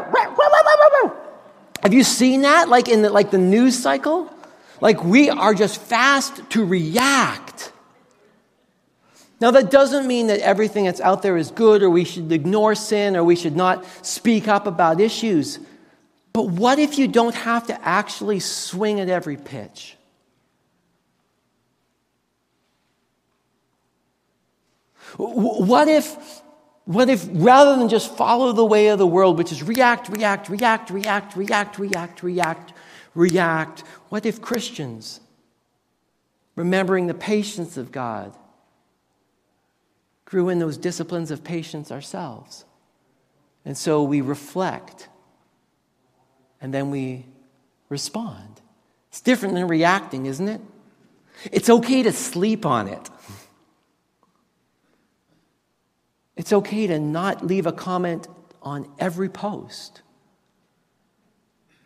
Have 1.89 1.95
you 1.95 2.05
seen 2.05 2.43
that, 2.43 2.69
like 2.69 2.87
in 2.87 3.01
the, 3.01 3.09
like 3.09 3.31
the 3.31 3.39
news 3.39 3.79
cycle? 3.79 4.31
Like 4.79 5.03
we 5.05 5.31
are 5.31 5.55
just 5.55 5.81
fast 5.81 6.51
to 6.51 6.63
react. 6.63 7.73
Now, 9.41 9.53
that 9.53 9.71
doesn't 9.71 10.07
mean 10.07 10.27
that 10.27 10.41
everything 10.41 10.85
that's 10.85 11.01
out 11.01 11.23
there 11.23 11.39
is 11.39 11.51
good 11.51 11.83
or 11.83 11.89
we 11.89 12.05
should 12.05 12.31
ignore 12.31 12.75
sin 12.75 13.17
or 13.17 13.25
we 13.25 13.37
should 13.37 13.57
not 13.57 13.87
speak 14.05 14.49
up 14.49 14.67
about 14.67 15.01
issues. 15.01 15.61
But 16.35 16.51
what 16.51 16.79
if 16.79 16.99
you 16.99 17.09
don't 17.09 17.35
have 17.35 17.69
to 17.69 17.89
actually 17.89 18.41
swing 18.41 19.01
at 19.01 19.09
every 19.09 19.39
pitch? 19.39 19.97
What 25.17 25.89
if, 25.89 26.43
what 26.89 27.11
if 27.11 27.29
rather 27.33 27.77
than 27.77 27.91
just 27.91 28.17
follow 28.17 28.53
the 28.53 28.65
way 28.65 28.89
of 28.89 28.99
the 28.99 29.07
world, 29.07 29.37
which 29.37 29.53
is 29.53 29.63
react, 29.63 30.09
react, 30.09 30.49
react, 30.49 30.89
react, 30.89 31.37
react, 31.37 31.79
react, 31.79 32.23
react, 32.23 32.73
react, 33.15 33.81
what 34.09 34.25
if 34.25 34.41
Christians, 34.41 35.21
remembering 36.57 37.07
the 37.07 37.13
patience 37.13 37.77
of 37.77 37.93
God, 37.93 38.35
grew 40.25 40.49
in 40.49 40.61
those 40.61 40.79
disciplines 40.79 41.31
of 41.31 41.45
patience 41.45 41.93
ourselves? 41.93 42.65
And 43.67 43.77
so 43.77 44.03
we 44.03 44.23
reflect 44.23 45.11
and 46.59 46.73
then 46.73 46.91
we 46.91 47.27
respond. 47.91 48.63
It's 49.11 49.21
different 49.21 49.57
than 49.57 49.69
reacting, 49.69 50.25
isn't 50.25 50.49
it? 50.49 50.63
It's 51.53 51.69
okay 51.69 52.03
to 52.05 52.13
sleep 52.13 52.65
on 52.65 52.89
it. 52.89 53.11
It's 56.39 56.53
okay 56.53 56.87
to 56.87 57.01
not 57.01 57.45
leave 57.45 57.67
a 57.67 57.73
comment 57.73 58.29
on 58.63 58.89
every 58.99 59.29
post. 59.29 60.03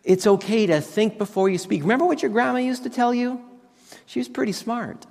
It's 0.05 0.27
okay 0.27 0.67
to 0.67 0.83
think 0.83 1.17
before 1.17 1.49
you 1.49 1.57
speak. 1.57 1.81
Remember 1.81 2.05
what 2.05 2.23
your 2.23 2.31
grandma 2.31 2.59
used 2.59 2.83
to 2.83 2.91
tell 2.91 3.15
you? 3.15 3.41
She 4.05 4.21
was 4.21 4.29
pretty 4.29 4.53
smart. 4.53 5.07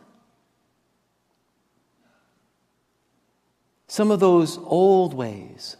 Some 3.87 4.11
of 4.11 4.19
those 4.19 4.59
old 4.59 5.15
ways, 5.15 5.75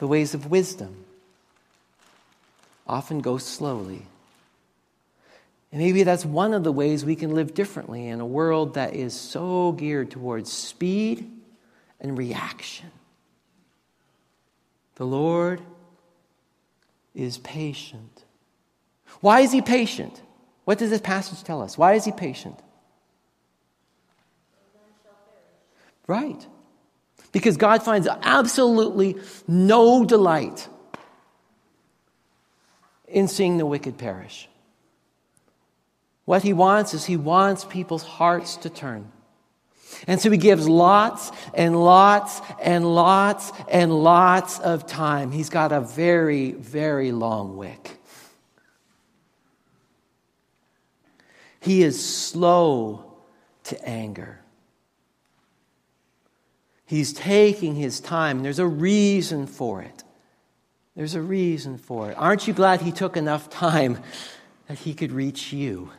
the 0.00 0.08
ways 0.08 0.34
of 0.34 0.50
wisdom, 0.50 1.04
often 2.88 3.20
go 3.20 3.38
slowly. 3.38 4.02
And 5.70 5.80
maybe 5.80 6.02
that's 6.02 6.24
one 6.24 6.54
of 6.54 6.64
the 6.64 6.72
ways 6.72 7.04
we 7.04 7.14
can 7.14 7.36
live 7.36 7.54
differently 7.54 8.08
in 8.08 8.20
a 8.20 8.26
world 8.26 8.74
that 8.74 8.96
is 8.96 9.14
so 9.14 9.70
geared 9.72 10.10
towards 10.10 10.50
speed 10.50 11.30
and 12.00 12.16
reaction. 12.16 12.90
The 14.96 15.06
Lord 15.06 15.60
is 17.14 17.38
patient. 17.38 18.24
Why 19.20 19.40
is 19.40 19.52
he 19.52 19.60
patient? 19.60 20.20
What 20.64 20.78
does 20.78 20.90
this 20.90 21.00
passage 21.00 21.42
tell 21.42 21.62
us? 21.62 21.76
Why 21.76 21.94
is 21.94 22.04
he 22.04 22.12
patient? 22.12 22.58
Right. 26.06 26.46
Because 27.32 27.56
God 27.56 27.82
finds 27.82 28.08
absolutely 28.08 29.16
no 29.46 30.04
delight 30.04 30.68
in 33.06 33.28
seeing 33.28 33.58
the 33.58 33.66
wicked 33.66 33.98
perish. 33.98 34.48
What 36.24 36.42
he 36.42 36.52
wants 36.52 36.94
is 36.94 37.04
he 37.04 37.16
wants 37.16 37.64
people's 37.64 38.02
hearts 38.02 38.56
to 38.58 38.70
turn. 38.70 39.10
And 40.06 40.20
so 40.20 40.30
he 40.30 40.38
gives 40.38 40.68
lots 40.68 41.30
and 41.54 41.82
lots 41.82 42.40
and 42.62 42.94
lots 42.94 43.52
and 43.68 43.92
lots 43.92 44.58
of 44.58 44.86
time. 44.86 45.32
He's 45.32 45.50
got 45.50 45.72
a 45.72 45.80
very, 45.80 46.52
very 46.52 47.12
long 47.12 47.56
wick. 47.56 47.98
He 51.60 51.82
is 51.82 52.02
slow 52.04 53.04
to 53.64 53.84
anger. 53.86 54.40
He's 56.86 57.12
taking 57.12 57.76
his 57.76 58.00
time. 58.00 58.42
There's 58.42 58.58
a 58.58 58.66
reason 58.66 59.46
for 59.46 59.82
it. 59.82 60.02
There's 60.96 61.14
a 61.14 61.22
reason 61.22 61.78
for 61.78 62.10
it. 62.10 62.14
Aren't 62.18 62.48
you 62.48 62.52
glad 62.52 62.80
he 62.80 62.90
took 62.90 63.16
enough 63.16 63.48
time 63.48 63.98
that 64.66 64.78
he 64.78 64.94
could 64.94 65.12
reach 65.12 65.52
you? 65.52 65.90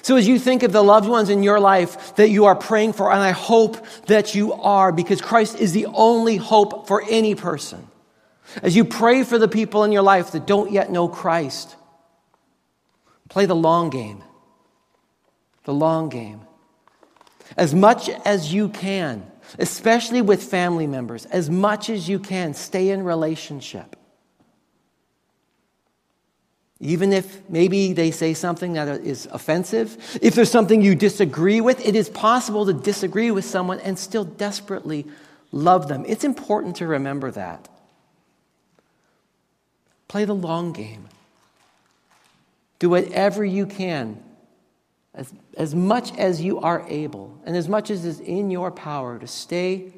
So, 0.00 0.16
as 0.16 0.26
you 0.26 0.38
think 0.38 0.62
of 0.62 0.72
the 0.72 0.82
loved 0.82 1.08
ones 1.08 1.28
in 1.28 1.42
your 1.42 1.60
life 1.60 2.16
that 2.16 2.30
you 2.30 2.46
are 2.46 2.56
praying 2.56 2.94
for, 2.94 3.12
and 3.12 3.20
I 3.20 3.32
hope 3.32 3.76
that 4.06 4.34
you 4.34 4.54
are, 4.54 4.90
because 4.90 5.20
Christ 5.20 5.60
is 5.60 5.72
the 5.72 5.86
only 5.86 6.36
hope 6.36 6.88
for 6.88 7.04
any 7.08 7.34
person. 7.34 7.86
As 8.62 8.74
you 8.74 8.84
pray 8.84 9.22
for 9.22 9.38
the 9.38 9.48
people 9.48 9.84
in 9.84 9.92
your 9.92 10.02
life 10.02 10.32
that 10.32 10.46
don't 10.46 10.72
yet 10.72 10.90
know 10.90 11.08
Christ, 11.08 11.76
play 13.28 13.46
the 13.46 13.54
long 13.54 13.90
game. 13.90 14.24
The 15.64 15.74
long 15.74 16.08
game. 16.08 16.40
As 17.56 17.74
much 17.74 18.08
as 18.08 18.52
you 18.52 18.68
can, 18.68 19.30
especially 19.58 20.22
with 20.22 20.42
family 20.42 20.86
members, 20.86 21.26
as 21.26 21.50
much 21.50 21.90
as 21.90 22.08
you 22.08 22.18
can, 22.18 22.54
stay 22.54 22.90
in 22.90 23.04
relationship. 23.04 23.96
Even 26.82 27.12
if 27.12 27.48
maybe 27.48 27.92
they 27.92 28.10
say 28.10 28.34
something 28.34 28.72
that 28.72 28.88
is 28.88 29.28
offensive, 29.30 30.18
if 30.20 30.34
there's 30.34 30.50
something 30.50 30.82
you 30.82 30.96
disagree 30.96 31.60
with, 31.60 31.86
it 31.86 31.94
is 31.94 32.08
possible 32.08 32.66
to 32.66 32.72
disagree 32.72 33.30
with 33.30 33.44
someone 33.44 33.78
and 33.80 33.96
still 33.96 34.24
desperately 34.24 35.06
love 35.52 35.86
them. 35.86 36.04
It's 36.08 36.24
important 36.24 36.74
to 36.76 36.88
remember 36.88 37.30
that. 37.30 37.68
Play 40.08 40.24
the 40.24 40.34
long 40.34 40.72
game. 40.72 41.08
Do 42.80 42.90
whatever 42.90 43.44
you 43.44 43.64
can 43.64 44.20
as, 45.14 45.32
as 45.56 45.76
much 45.76 46.12
as 46.18 46.42
you 46.42 46.58
are 46.58 46.84
able 46.88 47.38
and 47.46 47.56
as 47.56 47.68
much 47.68 47.90
as 47.90 48.04
is 48.04 48.18
in 48.18 48.50
your 48.50 48.72
power 48.72 49.20
to 49.20 49.28
stay 49.28 49.92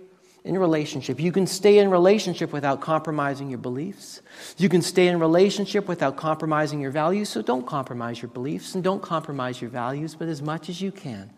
in 0.45 0.59
relationship. 0.59 1.19
You 1.19 1.33
can 1.33 1.47
stay 1.47 1.79
in 1.79 1.91
relationship 1.91 2.53
without 2.53 2.83
compromising 2.83 3.49
your 3.49 3.59
beliefs. 3.59 4.21
You 4.59 4.69
can 4.69 4.83
stay 4.83 5.09
in 5.09 5.19
relationship 5.19 5.89
without 5.89 6.17
compromising 6.17 6.81
your 6.81 6.91
values. 6.91 7.31
So 7.31 7.41
don't 7.41 7.67
compromise 7.67 8.21
your 8.21 8.29
beliefs 8.29 8.75
and 8.75 8.85
don't 8.85 9.03
compromise 9.03 9.63
your 9.63 9.71
values, 9.71 10.15
but 10.15 10.29
as 10.29 10.43
much 10.43 10.69
as 10.69 10.83
you 10.83 10.93
can, 10.93 11.31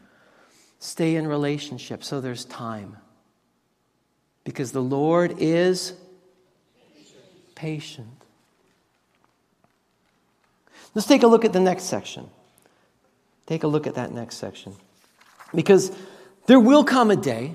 stay 0.81 1.15
in 1.15 1.29
relationship 1.29 2.03
so 2.03 2.21
there's 2.21 2.45
time. 2.45 2.97
Because 4.43 4.73
the 4.73 4.83
Lord 4.83 5.37
is 5.39 5.93
patient. 7.55 8.09
Let's 10.95 11.07
take 11.07 11.23
a 11.23 11.27
look 11.27 11.45
at 11.45 11.53
the 11.53 11.61
next 11.61 11.85
section. 11.85 12.29
Take 13.47 13.63
a 13.63 13.69
look 13.69 13.87
at 13.87 13.95
that 13.95 14.13
next 14.13 14.37
section. 14.37 14.75
Because 15.55 15.97
there 16.47 16.59
will 16.59 16.85
come 16.85 17.11
a 17.11 17.17
day, 17.17 17.55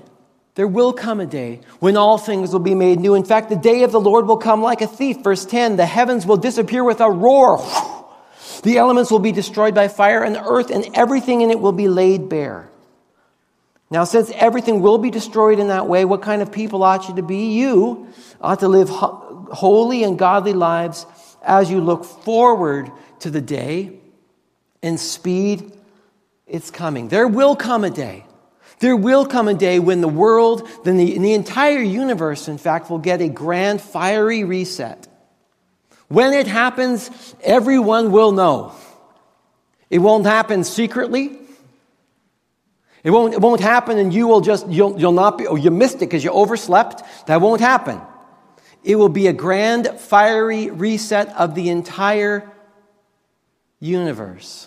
there 0.54 0.68
will 0.68 0.92
come 0.92 1.20
a 1.20 1.26
day 1.26 1.60
when 1.80 1.96
all 1.96 2.18
things 2.18 2.52
will 2.52 2.60
be 2.60 2.74
made 2.74 3.00
new. 3.00 3.14
In 3.14 3.24
fact, 3.24 3.48
the 3.48 3.56
day 3.56 3.84
of 3.84 3.92
the 3.92 4.00
Lord 4.00 4.26
will 4.26 4.36
come 4.36 4.62
like 4.62 4.82
a 4.82 4.86
thief. 4.86 5.18
Verse 5.22 5.44
10 5.44 5.76
the 5.76 5.86
heavens 5.86 6.26
will 6.26 6.36
disappear 6.36 6.84
with 6.84 7.00
a 7.00 7.10
roar. 7.10 7.58
The 8.62 8.78
elements 8.78 9.10
will 9.10 9.18
be 9.18 9.32
destroyed 9.32 9.74
by 9.74 9.88
fire, 9.88 10.22
and 10.22 10.34
the 10.34 10.44
earth 10.44 10.70
and 10.70 10.86
everything 10.94 11.40
in 11.40 11.50
it 11.50 11.58
will 11.58 11.72
be 11.72 11.88
laid 11.88 12.28
bare. 12.28 12.68
Now, 13.90 14.04
since 14.04 14.30
everything 14.34 14.80
will 14.80 14.98
be 14.98 15.10
destroyed 15.10 15.58
in 15.58 15.68
that 15.68 15.86
way, 15.86 16.04
what 16.04 16.22
kind 16.22 16.40
of 16.40 16.52
people 16.52 16.82
ought 16.82 17.08
you 17.08 17.16
to 17.16 17.22
be? 17.22 17.52
You 17.54 18.08
ought 18.40 18.60
to 18.60 18.68
live 18.68 18.88
holy 18.88 20.04
and 20.04 20.18
godly 20.18 20.52
lives 20.52 21.06
as 21.42 21.70
you 21.70 21.80
look 21.80 22.04
forward 22.04 22.90
to 23.20 23.30
the 23.30 23.40
day 23.40 23.98
and 24.82 24.98
speed 24.98 25.72
it's 26.46 26.70
coming. 26.70 27.08
There 27.08 27.28
will 27.28 27.56
come 27.56 27.84
a 27.84 27.90
day. 27.90 28.24
There 28.82 28.96
will 28.96 29.26
come 29.26 29.46
a 29.46 29.54
day 29.54 29.78
when 29.78 30.00
the 30.00 30.08
world, 30.08 30.68
then 30.82 30.96
the, 30.96 31.16
the 31.16 31.34
entire 31.34 31.78
universe, 31.78 32.48
in 32.48 32.58
fact, 32.58 32.90
will 32.90 32.98
get 32.98 33.20
a 33.20 33.28
grand 33.28 33.80
fiery 33.80 34.42
reset. 34.42 35.06
When 36.08 36.32
it 36.32 36.48
happens, 36.48 37.08
everyone 37.44 38.10
will 38.10 38.32
know. 38.32 38.72
It 39.88 40.00
won't 40.00 40.26
happen 40.26 40.64
secretly. 40.64 41.38
It 43.04 43.12
won't, 43.12 43.34
it 43.34 43.40
won't 43.40 43.60
happen 43.60 43.98
and 43.98 44.12
you 44.12 44.26
will 44.26 44.40
just, 44.40 44.66
you'll, 44.66 44.98
you'll 44.98 45.12
not 45.12 45.38
be, 45.38 45.46
oh, 45.46 45.54
you 45.54 45.70
missed 45.70 45.96
it 45.96 46.10
because 46.10 46.24
you 46.24 46.32
overslept. 46.32 47.04
That 47.28 47.40
won't 47.40 47.60
happen. 47.60 48.00
It 48.82 48.96
will 48.96 49.08
be 49.08 49.28
a 49.28 49.32
grand 49.32 49.86
fiery 50.00 50.70
reset 50.70 51.28
of 51.36 51.54
the 51.54 51.68
entire 51.68 52.50
universe. 53.78 54.66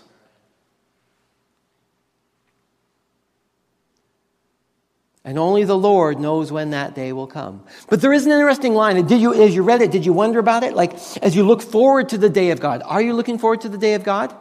And 5.25 5.39
only 5.39 5.63
the 5.63 5.75
Lord 5.75 6.19
knows 6.19 6.51
when 6.51 6.69
that 6.69 6.93
day 6.93 7.11
will 7.11 7.25
come. 7.25 7.63
But 7.89 7.99
there 7.99 8.13
is 8.13 8.27
an 8.27 8.31
interesting 8.31 8.75
line. 8.75 9.03
Did 9.07 9.19
you, 9.19 9.33
as 9.33 9.55
you 9.55 9.63
read 9.63 9.81
it, 9.81 9.89
did 9.89 10.05
you 10.05 10.13
wonder 10.13 10.37
about 10.37 10.63
it? 10.63 10.75
Like, 10.75 10.93
as 11.17 11.35
you 11.35 11.43
look 11.43 11.63
forward 11.63 12.09
to 12.09 12.19
the 12.19 12.29
day 12.29 12.51
of 12.51 12.59
God, 12.59 12.83
are 12.85 13.01
you 13.01 13.13
looking 13.13 13.39
forward 13.39 13.61
to 13.61 13.69
the 13.69 13.79
day 13.79 13.95
of 13.95 14.03
God? 14.03 14.35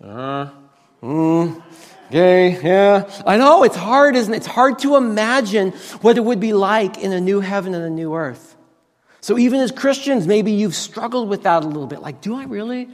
Uh, 0.00 0.50
mm, 1.02 1.62
okay, 2.06 2.60
yeah. 2.62 3.10
I 3.26 3.36
know, 3.36 3.64
it's 3.64 3.74
hard, 3.74 4.14
isn't 4.14 4.32
it? 4.32 4.36
It's 4.36 4.46
hard 4.46 4.78
to 4.80 4.94
imagine 4.94 5.72
what 6.00 6.16
it 6.16 6.20
would 6.20 6.38
be 6.38 6.52
like 6.52 6.98
in 6.98 7.12
a 7.12 7.20
new 7.20 7.40
heaven 7.40 7.74
and 7.74 7.84
a 7.84 7.90
new 7.90 8.14
earth. 8.14 8.54
So 9.20 9.36
even 9.36 9.58
as 9.58 9.72
Christians, 9.72 10.28
maybe 10.28 10.52
you've 10.52 10.76
struggled 10.76 11.28
with 11.28 11.42
that 11.42 11.64
a 11.64 11.66
little 11.66 11.88
bit. 11.88 12.02
Like, 12.02 12.20
do 12.20 12.36
I 12.36 12.44
really? 12.44 12.88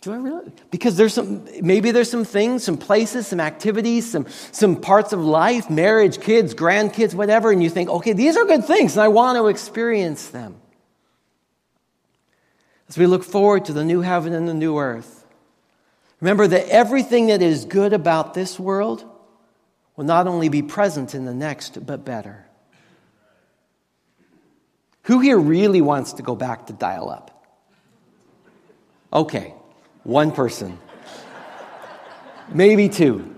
Do 0.00 0.12
I 0.12 0.16
really? 0.16 0.50
Because 0.70 0.96
there's 0.96 1.12
some, 1.12 1.46
maybe 1.60 1.90
there's 1.90 2.10
some 2.10 2.24
things, 2.24 2.64
some 2.64 2.78
places, 2.78 3.26
some 3.26 3.40
activities, 3.40 4.10
some, 4.10 4.26
some 4.50 4.76
parts 4.76 5.12
of 5.12 5.20
life, 5.20 5.68
marriage, 5.68 6.20
kids, 6.20 6.54
grandkids, 6.54 7.12
whatever, 7.12 7.50
and 7.50 7.62
you 7.62 7.68
think, 7.68 7.90
okay, 7.90 8.14
these 8.14 8.36
are 8.36 8.46
good 8.46 8.64
things, 8.64 8.94
and 8.94 9.02
I 9.02 9.08
want 9.08 9.36
to 9.36 9.48
experience 9.48 10.28
them. 10.28 10.56
As 12.88 12.96
we 12.96 13.06
look 13.06 13.22
forward 13.22 13.66
to 13.66 13.74
the 13.74 13.84
new 13.84 14.00
heaven 14.00 14.32
and 14.32 14.48
the 14.48 14.54
new 14.54 14.78
earth, 14.78 15.26
remember 16.18 16.46
that 16.46 16.68
everything 16.68 17.26
that 17.26 17.42
is 17.42 17.66
good 17.66 17.92
about 17.92 18.32
this 18.32 18.58
world 18.58 19.04
will 19.96 20.06
not 20.06 20.26
only 20.26 20.48
be 20.48 20.62
present 20.62 21.14
in 21.14 21.26
the 21.26 21.34
next, 21.34 21.84
but 21.84 22.06
better. 22.06 22.46
Who 25.02 25.20
here 25.20 25.38
really 25.38 25.82
wants 25.82 26.14
to 26.14 26.22
go 26.22 26.34
back 26.34 26.68
to 26.68 26.72
dial 26.72 27.10
up? 27.10 27.46
Okay. 29.12 29.54
One 30.10 30.32
person. 30.32 30.76
Maybe 32.48 32.88
two. 32.88 33.32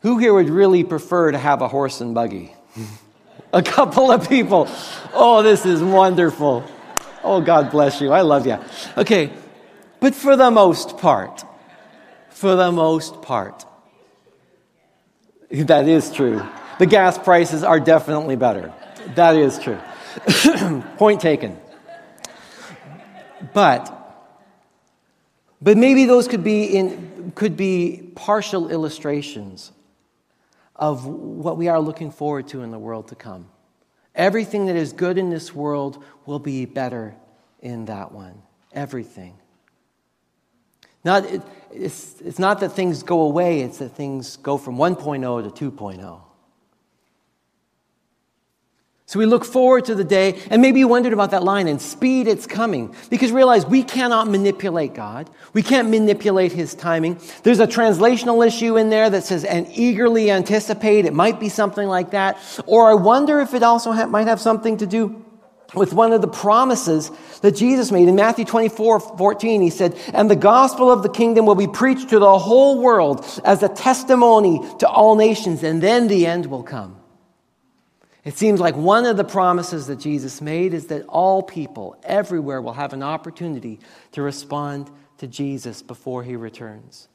Who 0.00 0.16
here 0.16 0.32
would 0.32 0.48
really 0.48 0.84
prefer 0.84 1.32
to 1.32 1.36
have 1.36 1.60
a 1.60 1.68
horse 1.68 2.00
and 2.00 2.14
buggy? 2.14 2.54
a 3.52 3.62
couple 3.62 4.10
of 4.10 4.26
people. 4.26 4.68
Oh, 5.12 5.42
this 5.42 5.66
is 5.66 5.82
wonderful. 5.82 6.64
Oh, 7.22 7.42
God 7.42 7.70
bless 7.70 8.00
you. 8.00 8.10
I 8.10 8.22
love 8.22 8.46
you. 8.46 8.56
Okay, 8.96 9.30
but 10.00 10.14
for 10.14 10.34
the 10.34 10.50
most 10.50 10.96
part, 10.96 11.44
for 12.30 12.56
the 12.56 12.72
most 12.72 13.20
part, 13.20 13.66
that 15.50 15.86
is 15.86 16.10
true. 16.10 16.42
The 16.78 16.86
gas 16.86 17.18
prices 17.18 17.62
are 17.62 17.78
definitely 17.78 18.36
better. 18.36 18.72
That 19.14 19.36
is 19.36 19.58
true. 19.58 19.78
Point 20.96 21.20
taken. 21.20 21.58
But, 23.52 23.94
but 25.60 25.76
maybe 25.76 26.04
those 26.06 26.28
could 26.28 26.44
be, 26.44 26.64
in, 26.64 27.32
could 27.34 27.56
be 27.56 28.12
partial 28.14 28.70
illustrations 28.70 29.72
of 30.74 31.06
what 31.06 31.56
we 31.56 31.68
are 31.68 31.80
looking 31.80 32.10
forward 32.10 32.48
to 32.48 32.62
in 32.62 32.70
the 32.70 32.78
world 32.78 33.08
to 33.08 33.14
come. 33.14 33.48
Everything 34.14 34.66
that 34.66 34.76
is 34.76 34.92
good 34.92 35.18
in 35.18 35.30
this 35.30 35.54
world 35.54 36.02
will 36.26 36.38
be 36.38 36.64
better 36.64 37.14
in 37.60 37.86
that 37.86 38.12
one. 38.12 38.42
Everything. 38.72 39.38
Not, 41.04 41.24
it, 41.26 41.42
it's, 41.72 42.20
it's 42.20 42.38
not 42.38 42.60
that 42.60 42.70
things 42.70 43.02
go 43.02 43.22
away, 43.22 43.60
it's 43.60 43.78
that 43.78 43.90
things 43.90 44.36
go 44.36 44.58
from 44.58 44.76
1.0 44.76 45.54
to 45.54 45.70
2.0. 45.70 46.20
So 49.08 49.18
we 49.18 49.24
look 49.24 49.46
forward 49.46 49.86
to 49.86 49.94
the 49.94 50.04
day, 50.04 50.38
and 50.50 50.60
maybe 50.60 50.80
you 50.80 50.86
wondered 50.86 51.14
about 51.14 51.30
that 51.30 51.42
line, 51.42 51.66
and 51.66 51.80
speed 51.80 52.28
it's 52.28 52.46
coming. 52.46 52.94
Because 53.08 53.32
realize 53.32 53.64
we 53.64 53.82
cannot 53.82 54.28
manipulate 54.28 54.92
God. 54.92 55.30
We 55.54 55.62
can't 55.62 55.88
manipulate 55.88 56.52
His 56.52 56.74
timing. 56.74 57.18
There's 57.42 57.58
a 57.58 57.66
translational 57.66 58.46
issue 58.46 58.76
in 58.76 58.90
there 58.90 59.08
that 59.08 59.24
says, 59.24 59.44
and 59.44 59.66
eagerly 59.72 60.30
anticipate. 60.30 61.06
It 61.06 61.14
might 61.14 61.40
be 61.40 61.48
something 61.48 61.88
like 61.88 62.10
that. 62.10 62.36
Or 62.66 62.90
I 62.90 62.94
wonder 62.96 63.40
if 63.40 63.54
it 63.54 63.62
also 63.62 63.92
ha- 63.92 64.04
might 64.04 64.26
have 64.26 64.42
something 64.42 64.76
to 64.76 64.86
do 64.86 65.24
with 65.74 65.94
one 65.94 66.12
of 66.12 66.20
the 66.20 66.28
promises 66.28 67.10
that 67.40 67.52
Jesus 67.52 67.90
made. 67.90 68.08
In 68.08 68.14
Matthew 68.14 68.44
24 68.44 69.00
14, 69.16 69.62
he 69.62 69.70
said, 69.70 69.98
And 70.12 70.30
the 70.30 70.36
gospel 70.36 70.90
of 70.90 71.02
the 71.02 71.08
kingdom 71.08 71.46
will 71.46 71.54
be 71.54 71.66
preached 71.66 72.10
to 72.10 72.18
the 72.18 72.38
whole 72.38 72.82
world 72.82 73.24
as 73.42 73.62
a 73.62 73.70
testimony 73.70 74.60
to 74.80 74.86
all 74.86 75.16
nations, 75.16 75.62
and 75.62 75.82
then 75.82 76.08
the 76.08 76.26
end 76.26 76.44
will 76.44 76.62
come. 76.62 76.97
It 78.28 78.36
seems 78.36 78.60
like 78.60 78.76
one 78.76 79.06
of 79.06 79.16
the 79.16 79.24
promises 79.24 79.86
that 79.86 80.00
Jesus 80.00 80.42
made 80.42 80.74
is 80.74 80.88
that 80.88 81.06
all 81.06 81.42
people 81.42 81.96
everywhere 82.02 82.60
will 82.60 82.74
have 82.74 82.92
an 82.92 83.02
opportunity 83.02 83.80
to 84.12 84.20
respond 84.20 84.90
to 85.16 85.26
Jesus 85.26 85.80
before 85.80 86.22
he 86.22 86.36
returns. 86.36 87.08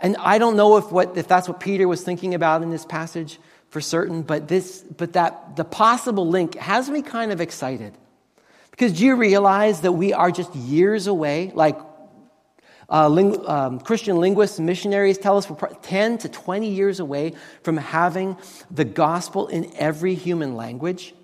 And 0.00 0.16
I 0.18 0.38
don't 0.38 0.56
know 0.56 0.76
if, 0.76 0.90
what, 0.90 1.16
if 1.16 1.28
that's 1.28 1.46
what 1.46 1.60
Peter 1.60 1.86
was 1.86 2.02
thinking 2.02 2.34
about 2.34 2.64
in 2.64 2.70
this 2.70 2.84
passage 2.84 3.38
for 3.68 3.80
certain, 3.80 4.22
but, 4.22 4.48
this, 4.48 4.80
but 4.80 5.12
that 5.12 5.54
the 5.54 5.62
possible 5.64 6.26
link 6.26 6.56
has 6.56 6.90
me 6.90 7.02
kind 7.02 7.30
of 7.30 7.40
excited. 7.40 7.96
Because 8.72 8.94
do 8.94 9.04
you 9.04 9.14
realize 9.14 9.82
that 9.82 9.92
we 9.92 10.12
are 10.14 10.32
just 10.32 10.52
years 10.56 11.06
away, 11.06 11.52
like 11.54 11.78
uh, 12.90 13.08
ling- 13.08 13.46
um, 13.48 13.80
Christian 13.80 14.18
linguists 14.18 14.58
and 14.58 14.66
missionaries 14.66 15.18
tell 15.18 15.36
us 15.36 15.48
we're 15.48 15.56
10 15.56 16.18
to 16.18 16.28
20 16.28 16.68
years 16.68 17.00
away 17.00 17.34
from 17.62 17.76
having 17.76 18.36
the 18.70 18.84
gospel 18.84 19.46
in 19.48 19.72
every 19.76 20.14
human 20.14 20.54
language. 20.54 21.14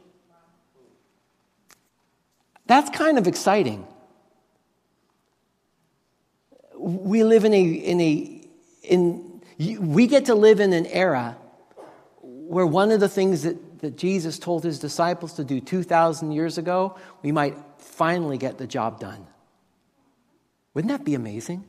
That's 2.66 2.90
kind 2.90 3.18
of 3.18 3.26
exciting. 3.26 3.86
We 6.76 7.24
live 7.24 7.44
in 7.44 7.52
a, 7.52 7.62
in 7.62 8.00
a, 8.00 8.48
in, 8.82 9.42
we 9.58 10.06
get 10.06 10.26
to 10.26 10.34
live 10.34 10.60
in 10.60 10.72
an 10.72 10.86
era 10.86 11.36
where 12.22 12.66
one 12.66 12.90
of 12.90 13.00
the 13.00 13.08
things 13.08 13.42
that, 13.42 13.80
that 13.80 13.96
Jesus 13.96 14.38
told 14.38 14.64
his 14.64 14.78
disciples 14.78 15.34
to 15.34 15.44
do 15.44 15.60
2,000 15.60 16.32
years 16.32 16.58
ago, 16.58 16.96
we 17.22 17.32
might 17.32 17.56
finally 17.78 18.38
get 18.38 18.58
the 18.58 18.66
job 18.66 19.00
done. 19.00 19.26
Wouldn't 20.74 20.90
that 20.90 21.04
be 21.04 21.14
amazing? 21.14 21.64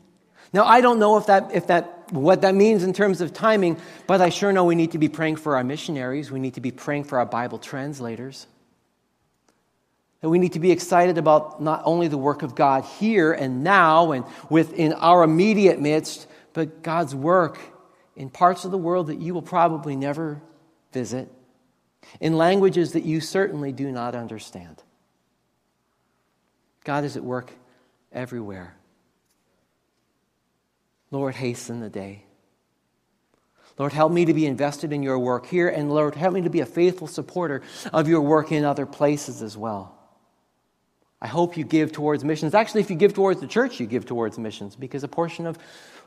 Now, 0.53 0.65
I 0.65 0.81
don't 0.81 0.99
know 0.99 1.17
if 1.17 1.27
that, 1.27 1.51
if 1.53 1.67
that, 1.67 2.11
what 2.11 2.41
that 2.41 2.55
means 2.55 2.83
in 2.83 2.93
terms 2.93 3.21
of 3.21 3.33
timing, 3.33 3.79
but 4.05 4.21
I 4.21 4.29
sure 4.29 4.51
know 4.51 4.65
we 4.65 4.75
need 4.75 4.91
to 4.91 4.97
be 4.97 5.07
praying 5.07 5.37
for 5.37 5.55
our 5.55 5.63
missionaries. 5.63 6.29
We 6.29 6.39
need 6.39 6.55
to 6.55 6.61
be 6.61 6.71
praying 6.71 7.05
for 7.05 7.19
our 7.19 7.25
Bible 7.25 7.57
translators. 7.57 8.47
That 10.19 10.29
we 10.29 10.39
need 10.39 10.53
to 10.53 10.59
be 10.59 10.71
excited 10.71 11.17
about 11.17 11.61
not 11.61 11.81
only 11.85 12.07
the 12.07 12.17
work 12.17 12.43
of 12.43 12.53
God 12.53 12.83
here 12.83 13.31
and 13.31 13.63
now 13.63 14.11
and 14.11 14.25
within 14.49 14.93
our 14.93 15.23
immediate 15.23 15.79
midst, 15.79 16.27
but 16.53 16.83
God's 16.83 17.15
work 17.15 17.59
in 18.15 18.29
parts 18.29 18.65
of 18.65 18.71
the 18.71 18.77
world 18.77 19.07
that 19.07 19.19
you 19.19 19.33
will 19.33 19.41
probably 19.41 19.95
never 19.95 20.41
visit, 20.91 21.31
in 22.19 22.37
languages 22.37 22.91
that 22.91 23.05
you 23.05 23.21
certainly 23.21 23.71
do 23.71 23.89
not 23.89 24.15
understand. 24.15 24.83
God 26.83 27.05
is 27.05 27.15
at 27.15 27.23
work 27.23 27.53
everywhere. 28.11 28.75
Lord, 31.11 31.35
hasten 31.35 31.81
the 31.81 31.89
day. 31.89 32.23
Lord, 33.77 33.93
help 33.93 34.11
me 34.11 34.25
to 34.25 34.33
be 34.33 34.45
invested 34.45 34.93
in 34.93 35.03
your 35.03 35.19
work 35.19 35.45
here, 35.45 35.67
and 35.67 35.89
Lord, 35.89 36.15
help 36.15 36.33
me 36.33 36.41
to 36.41 36.49
be 36.49 36.61
a 36.61 36.65
faithful 36.65 37.07
supporter 37.07 37.61
of 37.93 38.07
your 38.07 38.21
work 38.21 38.51
in 38.51 38.63
other 38.63 38.85
places 38.85 39.41
as 39.41 39.57
well. 39.57 39.97
I 41.21 41.27
hope 41.27 41.55
you 41.55 41.63
give 41.63 41.91
towards 41.91 42.23
missions. 42.23 42.53
Actually, 42.55 42.81
if 42.81 42.89
you 42.89 42.95
give 42.95 43.13
towards 43.13 43.41
the 43.41 43.47
church, 43.47 43.79
you 43.79 43.85
give 43.85 44.05
towards 44.05 44.39
missions 44.39 44.75
because 44.75 45.03
a 45.03 45.07
portion 45.07 45.45
of, 45.45 45.57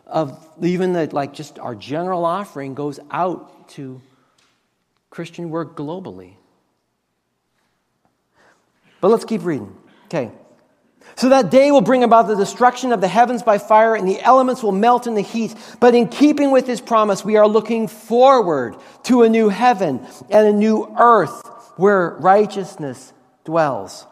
of 0.06 0.46
even 0.62 0.92
the, 0.92 1.06
like 1.12 1.32
just 1.32 1.58
our 1.58 1.74
general 1.74 2.24
offering 2.24 2.74
goes 2.74 2.98
out 3.10 3.68
to 3.70 4.00
Christian 5.10 5.50
work 5.50 5.76
globally. 5.76 6.34
But 9.00 9.08
let's 9.08 9.24
keep 9.24 9.44
reading. 9.44 9.76
Okay. 10.06 10.32
So 11.16 11.28
that 11.28 11.50
day 11.50 11.70
will 11.70 11.80
bring 11.80 12.02
about 12.02 12.26
the 12.26 12.34
destruction 12.34 12.92
of 12.92 13.00
the 13.00 13.08
heavens 13.08 13.42
by 13.42 13.58
fire, 13.58 13.94
and 13.94 14.08
the 14.08 14.20
elements 14.20 14.62
will 14.62 14.72
melt 14.72 15.06
in 15.06 15.14
the 15.14 15.20
heat. 15.20 15.54
But 15.78 15.94
in 15.94 16.08
keeping 16.08 16.50
with 16.50 16.66
his 16.66 16.80
promise, 16.80 17.24
we 17.24 17.36
are 17.36 17.46
looking 17.46 17.86
forward 17.86 18.76
to 19.04 19.22
a 19.22 19.28
new 19.28 19.48
heaven 19.48 20.04
and 20.28 20.46
a 20.46 20.52
new 20.52 20.92
earth 20.98 21.46
where 21.76 22.10
righteousness 22.18 23.12
dwells. 23.44 24.06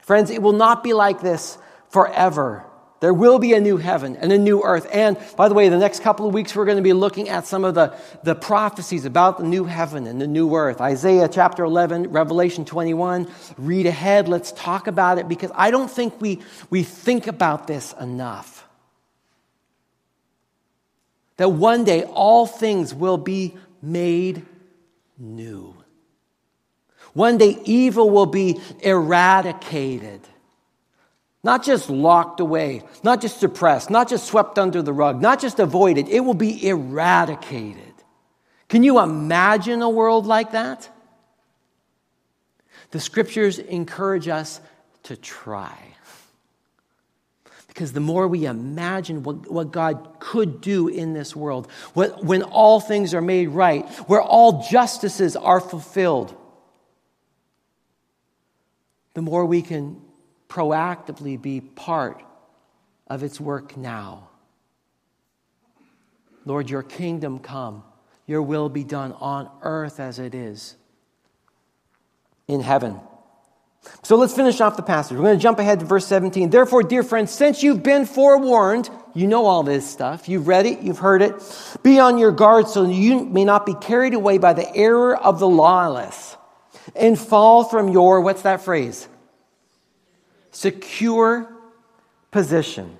Friends, 0.00 0.30
it 0.30 0.42
will 0.42 0.52
not 0.52 0.82
be 0.82 0.92
like 0.92 1.20
this 1.20 1.56
forever. 1.88 2.64
There 3.00 3.14
will 3.14 3.38
be 3.38 3.54
a 3.54 3.60
new 3.60 3.78
heaven 3.78 4.16
and 4.16 4.30
a 4.30 4.36
new 4.36 4.62
earth. 4.62 4.86
And 4.92 5.16
by 5.34 5.48
the 5.48 5.54
way, 5.54 5.70
the 5.70 5.78
next 5.78 6.02
couple 6.02 6.28
of 6.28 6.34
weeks, 6.34 6.54
we're 6.54 6.66
going 6.66 6.76
to 6.76 6.82
be 6.82 6.92
looking 6.92 7.30
at 7.30 7.46
some 7.46 7.64
of 7.64 7.74
the, 7.74 7.94
the 8.22 8.34
prophecies 8.34 9.06
about 9.06 9.38
the 9.38 9.44
new 9.44 9.64
heaven 9.64 10.06
and 10.06 10.20
the 10.20 10.26
new 10.26 10.54
earth. 10.54 10.82
Isaiah 10.82 11.26
chapter 11.26 11.64
11, 11.64 12.10
Revelation 12.10 12.66
21. 12.66 13.26
Read 13.56 13.86
ahead. 13.86 14.28
Let's 14.28 14.52
talk 14.52 14.86
about 14.86 15.16
it 15.16 15.28
because 15.28 15.50
I 15.54 15.70
don't 15.70 15.90
think 15.90 16.20
we, 16.20 16.40
we 16.68 16.82
think 16.82 17.26
about 17.26 17.66
this 17.66 17.94
enough. 17.98 18.68
That 21.38 21.48
one 21.48 21.84
day 21.84 22.04
all 22.04 22.46
things 22.46 22.92
will 22.92 23.16
be 23.16 23.56
made 23.80 24.44
new. 25.16 25.74
One 27.14 27.38
day 27.38 27.58
evil 27.64 28.10
will 28.10 28.26
be 28.26 28.60
eradicated. 28.80 30.20
Not 31.42 31.64
just 31.64 31.88
locked 31.88 32.40
away, 32.40 32.82
not 33.02 33.20
just 33.22 33.40
suppressed, 33.40 33.88
not 33.88 34.08
just 34.08 34.26
swept 34.26 34.58
under 34.58 34.82
the 34.82 34.92
rug, 34.92 35.22
not 35.22 35.40
just 35.40 35.58
avoided, 35.58 36.08
it 36.08 36.20
will 36.20 36.34
be 36.34 36.66
eradicated. 36.66 37.94
Can 38.68 38.82
you 38.82 39.00
imagine 39.00 39.80
a 39.82 39.88
world 39.88 40.26
like 40.26 40.52
that? 40.52 40.88
The 42.90 43.00
scriptures 43.00 43.58
encourage 43.58 44.28
us 44.28 44.60
to 45.04 45.16
try. 45.16 45.76
Because 47.68 47.92
the 47.92 48.00
more 48.00 48.28
we 48.28 48.44
imagine 48.44 49.22
what, 49.22 49.50
what 49.50 49.70
God 49.70 50.16
could 50.18 50.60
do 50.60 50.88
in 50.88 51.14
this 51.14 51.34
world, 51.34 51.70
what, 51.94 52.22
when 52.22 52.42
all 52.42 52.80
things 52.80 53.14
are 53.14 53.22
made 53.22 53.48
right, 53.48 53.88
where 54.06 54.20
all 54.20 54.68
justices 54.68 55.36
are 55.36 55.60
fulfilled, 55.60 56.36
the 59.14 59.22
more 59.22 59.46
we 59.46 59.62
can 59.62 60.02
proactively 60.50 61.40
be 61.40 61.62
part 61.62 62.22
of 63.06 63.22
its 63.22 63.40
work 63.40 63.76
now. 63.76 64.28
Lord, 66.44 66.68
your 66.68 66.82
kingdom 66.82 67.38
come, 67.38 67.84
your 68.26 68.42
will 68.42 68.68
be 68.68 68.84
done 68.84 69.12
on 69.12 69.48
earth 69.62 70.00
as 70.00 70.18
it 70.18 70.34
is 70.34 70.76
in 72.48 72.60
heaven. 72.60 73.00
So 74.02 74.16
let's 74.16 74.34
finish 74.34 74.60
off 74.60 74.76
the 74.76 74.82
passage. 74.82 75.16
We're 75.16 75.24
going 75.24 75.38
to 75.38 75.42
jump 75.42 75.58
ahead 75.58 75.80
to 75.80 75.86
verse 75.86 76.06
17. 76.06 76.50
Therefore, 76.50 76.82
dear 76.82 77.02
friends, 77.02 77.30
since 77.30 77.62
you've 77.62 77.82
been 77.82 78.04
forewarned, 78.04 78.90
you 79.14 79.26
know 79.26 79.46
all 79.46 79.62
this 79.62 79.88
stuff, 79.88 80.28
you've 80.28 80.48
read 80.48 80.66
it, 80.66 80.80
you've 80.80 80.98
heard 80.98 81.22
it, 81.22 81.34
be 81.82 81.98
on 81.98 82.18
your 82.18 82.32
guard 82.32 82.68
so 82.68 82.88
you 82.88 83.24
may 83.24 83.44
not 83.44 83.64
be 83.64 83.74
carried 83.74 84.12
away 84.12 84.38
by 84.38 84.52
the 84.52 84.74
error 84.76 85.16
of 85.16 85.38
the 85.38 85.48
lawless 85.48 86.36
and 86.94 87.18
fall 87.18 87.64
from 87.64 87.88
your, 87.88 88.20
what's 88.20 88.42
that 88.42 88.62
phrase? 88.62 89.08
Secure 90.50 91.50
position. 92.30 92.96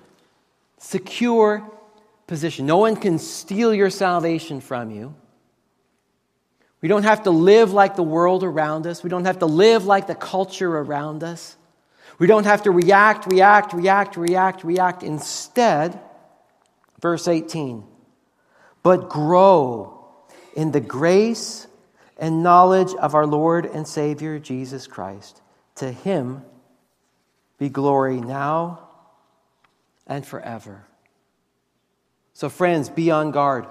Secure 0.77 1.69
position. 2.27 2.65
No 2.65 2.77
one 2.77 2.95
can 2.95 3.19
steal 3.19 3.73
your 3.73 3.89
salvation 3.89 4.61
from 4.61 4.91
you. 4.91 5.13
We 6.81 6.87
don't 6.87 7.03
have 7.03 7.23
to 7.23 7.31
live 7.31 7.73
like 7.73 7.95
the 7.95 8.03
world 8.03 8.43
around 8.43 8.87
us. 8.87 9.03
We 9.03 9.09
don't 9.09 9.25
have 9.25 9.39
to 9.39 9.45
live 9.45 9.85
like 9.85 10.07
the 10.07 10.15
culture 10.15 10.77
around 10.77 11.23
us. 11.23 11.55
We 12.17 12.27
don't 12.27 12.45
have 12.45 12.63
to 12.63 12.71
react, 12.71 13.27
react, 13.31 13.73
react, 13.73 14.17
react, 14.17 14.63
react. 14.63 15.03
Instead, 15.03 15.99
verse 16.99 17.27
18, 17.27 17.83
but 18.83 19.09
grow 19.09 20.05
in 20.55 20.71
the 20.71 20.79
grace 20.79 21.67
and 22.17 22.43
knowledge 22.43 22.93
of 22.95 23.15
our 23.15 23.25
Lord 23.25 23.65
and 23.65 23.87
Savior 23.87 24.39
Jesus 24.39 24.87
Christ. 24.87 25.41
To 25.75 25.91
him 25.91 26.43
be 27.61 27.69
glory 27.69 28.19
now 28.19 28.79
and 30.07 30.25
forever. 30.25 30.83
So, 32.33 32.49
friends, 32.49 32.89
be 32.89 33.11
on 33.11 33.29
guard. 33.29 33.67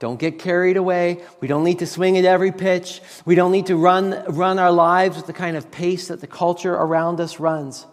Don't 0.00 0.18
get 0.18 0.40
carried 0.40 0.76
away. 0.76 1.22
We 1.38 1.46
don't 1.46 1.62
need 1.62 1.78
to 1.78 1.86
swing 1.86 2.18
at 2.18 2.24
every 2.24 2.50
pitch. 2.50 3.00
We 3.24 3.36
don't 3.36 3.52
need 3.52 3.66
to 3.66 3.76
run, 3.76 4.24
run 4.30 4.58
our 4.58 4.72
lives 4.72 5.16
with 5.16 5.28
the 5.28 5.32
kind 5.32 5.56
of 5.56 5.70
pace 5.70 6.08
that 6.08 6.20
the 6.20 6.26
culture 6.26 6.74
around 6.74 7.20
us 7.20 7.38
runs. 7.38 7.86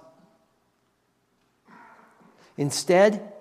Instead, 2.57 3.31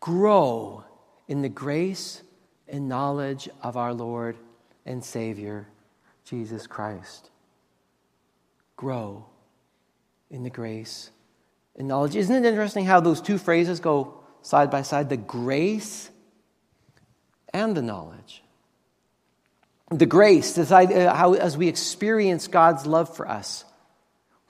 grow 0.00 0.82
in 1.28 1.42
the 1.42 1.48
grace 1.48 2.22
and 2.66 2.88
knowledge 2.88 3.48
of 3.62 3.76
our 3.76 3.94
Lord 3.94 4.36
and 4.84 5.04
Savior, 5.04 5.68
Jesus 6.24 6.66
Christ. 6.66 7.30
Grow 8.74 9.26
in 10.30 10.42
the 10.42 10.50
grace 10.50 11.10
and 11.76 11.88
knowledge. 11.88 12.16
Isn't 12.16 12.44
it 12.44 12.48
interesting 12.48 12.84
how 12.84 13.00
those 13.00 13.20
two 13.20 13.38
phrases 13.38 13.80
go 13.80 14.20
side 14.42 14.70
by 14.70 14.82
side 14.82 15.08
the 15.08 15.16
grace 15.16 16.10
and 17.52 17.76
the 17.76 17.82
knowledge? 17.82 18.42
The 19.90 20.06
grace, 20.06 20.54
this 20.54 20.72
idea, 20.72 21.10
uh, 21.10 21.14
how 21.14 21.34
as 21.34 21.56
we 21.56 21.68
experience 21.68 22.48
God's 22.48 22.86
love 22.86 23.14
for 23.14 23.28
us, 23.28 23.64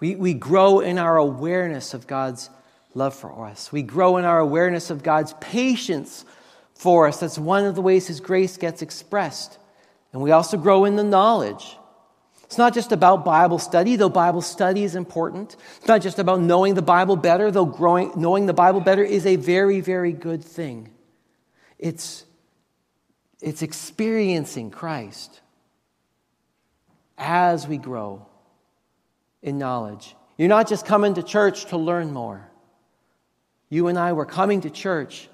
We, 0.00 0.16
we 0.16 0.34
grow 0.34 0.80
in 0.80 0.98
our 0.98 1.16
awareness 1.16 1.94
of 1.94 2.06
God's 2.06 2.50
love 2.94 3.14
for 3.14 3.46
us. 3.46 3.72
We 3.72 3.82
grow 3.82 4.18
in 4.18 4.24
our 4.24 4.38
awareness 4.38 4.90
of 4.90 5.02
God's 5.02 5.34
patience 5.40 6.24
for 6.74 7.06
us. 7.06 7.20
That's 7.20 7.38
one 7.38 7.64
of 7.64 7.74
the 7.74 7.80
ways 7.80 8.08
His 8.08 8.20
grace 8.20 8.58
gets 8.58 8.82
expressed. 8.82 9.58
And 10.12 10.20
we 10.20 10.32
also 10.32 10.56
grow 10.56 10.84
in 10.84 10.96
the 10.96 11.04
knowledge. 11.04 11.78
It's 12.54 12.58
not 12.60 12.72
just 12.72 12.92
about 12.92 13.24
Bible 13.24 13.58
study, 13.58 13.96
though 13.96 14.08
Bible 14.08 14.40
study 14.40 14.84
is 14.84 14.94
important. 14.94 15.56
It's 15.78 15.88
not 15.88 16.02
just 16.02 16.20
about 16.20 16.40
knowing 16.40 16.74
the 16.74 16.82
Bible 16.82 17.16
better, 17.16 17.50
though 17.50 17.64
growing, 17.64 18.12
knowing 18.14 18.46
the 18.46 18.52
Bible 18.52 18.78
better 18.80 19.02
is 19.02 19.26
a 19.26 19.34
very, 19.34 19.80
very 19.80 20.12
good 20.12 20.44
thing. 20.44 20.88
It's, 21.80 22.24
it's 23.42 23.62
experiencing 23.62 24.70
Christ 24.70 25.40
as 27.18 27.66
we 27.66 27.76
grow 27.76 28.24
in 29.42 29.58
knowledge. 29.58 30.14
You're 30.38 30.46
not 30.46 30.68
just 30.68 30.86
coming 30.86 31.14
to 31.14 31.24
church 31.24 31.64
to 31.70 31.76
learn 31.76 32.12
more. 32.12 32.48
You 33.68 33.88
and 33.88 33.98
I 33.98 34.12
were 34.12 34.26
coming 34.26 34.60
to 34.60 34.70
church 34.70 35.28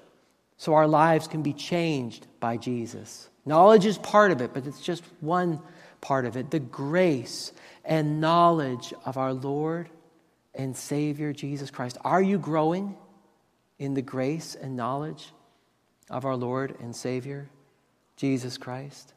so 0.57 0.73
our 0.73 0.87
lives 0.87 1.27
can 1.27 1.43
be 1.43 1.53
changed 1.53 2.25
by 2.39 2.57
Jesus. 2.57 3.29
Knowledge 3.45 3.85
is 3.85 3.99
part 3.99 4.31
of 4.31 4.41
it, 4.41 4.55
but 4.55 4.65
it's 4.65 4.81
just 4.81 5.03
one 5.19 5.59
part 6.01 6.25
of 6.25 6.35
it. 6.35 6.51
The 6.51 6.59
grace 6.59 7.53
and 7.85 8.19
knowledge 8.19 8.93
of 9.05 9.17
our 9.17 9.33
Lord 9.33 9.89
and 10.53 10.75
Savior 10.75 11.31
Jesus 11.31 11.71
Christ. 11.71 11.97
Are 12.03 12.21
you 12.21 12.37
growing 12.37 12.95
in 13.79 13.93
the 13.93 14.01
grace 14.01 14.55
and 14.55 14.75
knowledge 14.75 15.31
of 16.09 16.25
our 16.25 16.35
Lord 16.35 16.75
and 16.81 16.95
Savior 16.95 17.49
Jesus 18.17 18.57
Christ? 18.57 19.13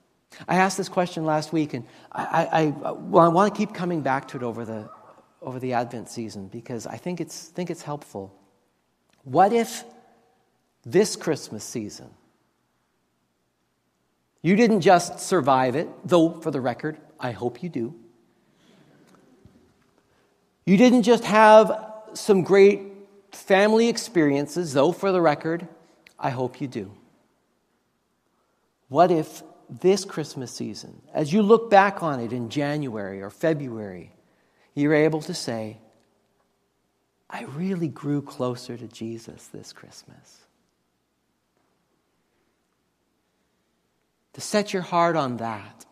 I 0.48 0.56
asked 0.56 0.76
this 0.76 0.88
question 0.88 1.24
last 1.24 1.52
week, 1.52 1.74
and 1.74 1.84
I, 2.12 2.48
I, 2.52 2.66
well, 2.92 3.24
I 3.24 3.28
want 3.28 3.54
to 3.54 3.58
keep 3.58 3.74
coming 3.74 4.00
back 4.00 4.28
to 4.28 4.36
it 4.36 4.42
over 4.42 4.64
the, 4.64 4.88
over 5.40 5.58
the 5.58 5.74
Advent 5.74 6.08
season 6.08 6.48
because 6.48 6.86
I 6.86 6.96
think 6.96 7.20
it's, 7.20 7.48
think 7.48 7.70
it's 7.70 7.82
helpful. 7.82 8.34
What 9.22 9.52
if 9.52 9.84
this 10.84 11.16
Christmas 11.16 11.64
season 11.64 12.10
you 14.44 14.56
didn't 14.56 14.82
just 14.82 15.20
survive 15.20 15.74
it, 15.74 15.88
though, 16.04 16.28
for 16.28 16.50
the 16.50 16.60
record, 16.60 16.98
I 17.18 17.30
hope 17.30 17.62
you 17.62 17.70
do. 17.70 17.94
You 20.66 20.76
didn't 20.76 21.04
just 21.04 21.24
have 21.24 21.72
some 22.12 22.42
great 22.42 22.82
family 23.32 23.88
experiences, 23.88 24.74
though, 24.74 24.92
for 24.92 25.12
the 25.12 25.20
record, 25.22 25.66
I 26.18 26.28
hope 26.28 26.60
you 26.60 26.68
do. 26.68 26.92
What 28.88 29.10
if 29.10 29.42
this 29.70 30.04
Christmas 30.04 30.52
season, 30.52 31.00
as 31.14 31.32
you 31.32 31.40
look 31.40 31.70
back 31.70 32.02
on 32.02 32.20
it 32.20 32.30
in 32.30 32.50
January 32.50 33.22
or 33.22 33.30
February, 33.30 34.12
you're 34.74 34.92
able 34.92 35.22
to 35.22 35.32
say, 35.32 35.78
I 37.30 37.44
really 37.44 37.88
grew 37.88 38.20
closer 38.20 38.76
to 38.76 38.88
Jesus 38.88 39.46
this 39.46 39.72
Christmas? 39.72 40.44
To 44.34 44.40
set 44.40 44.72
your 44.72 44.82
heart 44.82 45.16
on 45.16 45.38
that. 45.38 45.84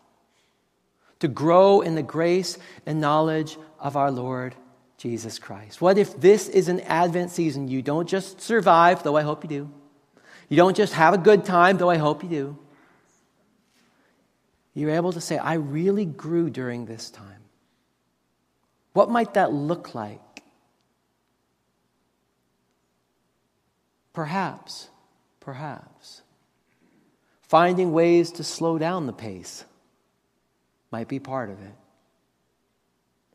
To 1.19 1.27
grow 1.27 1.81
in 1.81 1.95
the 1.95 2.03
grace 2.03 2.57
and 2.85 3.01
knowledge 3.01 3.57
of 3.79 3.95
our 3.95 4.11
Lord 4.11 4.55
Jesus 4.97 5.39
Christ. 5.39 5.81
What 5.81 5.97
if 5.97 6.19
this 6.19 6.47
is 6.47 6.67
an 6.67 6.79
Advent 6.81 7.31
season? 7.31 7.67
You 7.67 7.81
don't 7.81 8.07
just 8.07 8.41
survive, 8.41 9.03
though 9.03 9.17
I 9.17 9.21
hope 9.21 9.43
you 9.43 9.49
do. 9.49 9.71
You 10.49 10.57
don't 10.57 10.77
just 10.77 10.93
have 10.93 11.13
a 11.13 11.17
good 11.17 11.45
time, 11.45 11.77
though 11.77 11.89
I 11.89 11.97
hope 11.97 12.23
you 12.23 12.29
do. 12.29 12.57
You're 14.73 14.91
able 14.91 15.13
to 15.13 15.21
say, 15.21 15.37
I 15.37 15.53
really 15.53 16.05
grew 16.05 16.49
during 16.49 16.85
this 16.85 17.09
time. 17.09 17.43
What 18.93 19.09
might 19.09 19.35
that 19.35 19.53
look 19.53 19.93
like? 19.93 20.19
Perhaps, 24.13 24.89
perhaps, 25.39 26.22
finding 27.53 27.91
ways 27.91 28.31
to 28.31 28.43
slow 28.43 28.79
down 28.79 29.05
the 29.05 29.13
pace 29.13 29.63
might 30.89 31.07
be 31.07 31.19
part 31.19 31.51
of 31.51 31.61
it. 31.61 31.75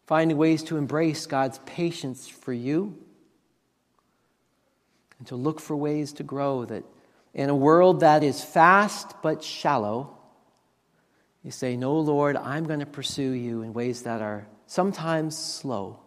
Finding 0.09 0.37
ways 0.37 0.65
to 0.65 0.77
embrace 0.77 1.25
God's 1.27 1.61
patience 1.67 2.27
for 2.27 2.53
you 2.53 2.99
and 5.21 5.29
to 5.29 5.37
look 5.37 5.61
for 5.61 5.77
ways 5.77 6.15
to 6.15 6.25
grow 6.25 6.65
that 6.65 6.83
in 7.33 7.49
a 7.49 7.55
world 7.55 8.01
that 8.01 8.25
is 8.25 8.43
fast 8.43 9.15
but 9.23 9.45
shallow, 9.45 10.19
you 11.45 11.53
say, 11.53 11.77
No, 11.77 12.01
Lord, 12.01 12.37
I'm 12.37 12.65
going 12.65 12.81
to 12.81 12.87
pursue 12.87 13.31
you 13.31 13.63
in 13.63 13.73
ways 13.73 14.03
that 14.03 14.21
are 14.21 14.49
sometimes 14.67 15.39
slow 15.39 16.01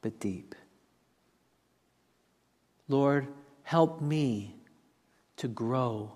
but 0.00 0.20
deep. 0.20 0.54
Lord, 2.86 3.26
help 3.64 4.00
me 4.00 4.61
to 5.42 5.48
grow 5.48 6.08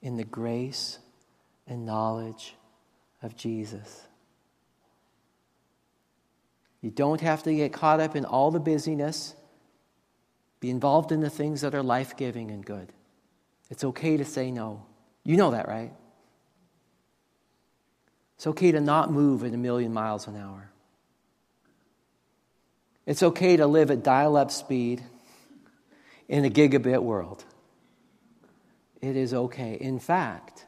in 0.00 0.16
the 0.16 0.24
grace 0.24 0.98
and 1.66 1.84
knowledge 1.84 2.54
of 3.22 3.36
Jesus. 3.36 4.06
You 6.80 6.90
don't 6.90 7.20
have 7.20 7.42
to 7.42 7.54
get 7.54 7.74
caught 7.74 8.00
up 8.00 8.16
in 8.16 8.24
all 8.24 8.50
the 8.50 8.58
busyness. 8.58 9.34
Be 10.60 10.70
involved 10.70 11.12
in 11.12 11.20
the 11.20 11.28
things 11.28 11.60
that 11.60 11.74
are 11.74 11.82
life 11.82 12.16
giving 12.16 12.50
and 12.50 12.64
good. 12.64 12.90
It's 13.68 13.84
okay 13.84 14.16
to 14.16 14.24
say 14.24 14.50
no. 14.50 14.86
You 15.24 15.36
know 15.36 15.50
that, 15.50 15.68
right? 15.68 15.92
It's 18.36 18.46
okay 18.46 18.72
to 18.72 18.80
not 18.80 19.12
move 19.12 19.44
at 19.44 19.52
a 19.52 19.58
million 19.58 19.92
miles 19.92 20.26
an 20.26 20.38
hour. 20.38 20.70
It's 23.04 23.22
okay 23.22 23.58
to 23.58 23.66
live 23.66 23.90
at 23.90 24.02
dial 24.02 24.38
up 24.38 24.50
speed 24.50 25.02
in 26.28 26.46
a 26.46 26.50
gigabit 26.50 27.02
world. 27.02 27.44
It 29.00 29.16
is 29.16 29.32
okay. 29.32 29.78
In 29.80 29.98
fact, 29.98 30.66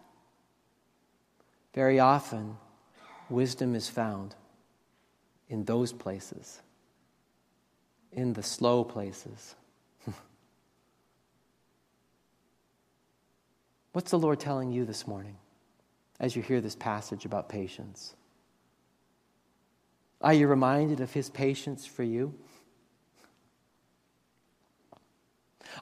very 1.75 1.99
often, 1.99 2.57
wisdom 3.29 3.75
is 3.75 3.89
found 3.89 4.35
in 5.49 5.65
those 5.65 5.93
places, 5.93 6.61
in 8.13 8.33
the 8.33 8.43
slow 8.43 8.85
places. 8.85 9.57
What's 13.93 14.11
the 14.11 14.19
Lord 14.19 14.39
telling 14.39 14.71
you 14.71 14.85
this 14.85 15.07
morning 15.07 15.37
as 16.21 16.37
you 16.37 16.43
hear 16.43 16.61
this 16.61 16.77
passage 16.77 17.25
about 17.25 17.49
patience? 17.49 18.15
Are 20.21 20.35
you 20.35 20.47
reminded 20.49 21.01
of 21.01 21.13
his 21.13 21.31
patience 21.31 21.87
for 21.87 22.03
you? 22.03 22.35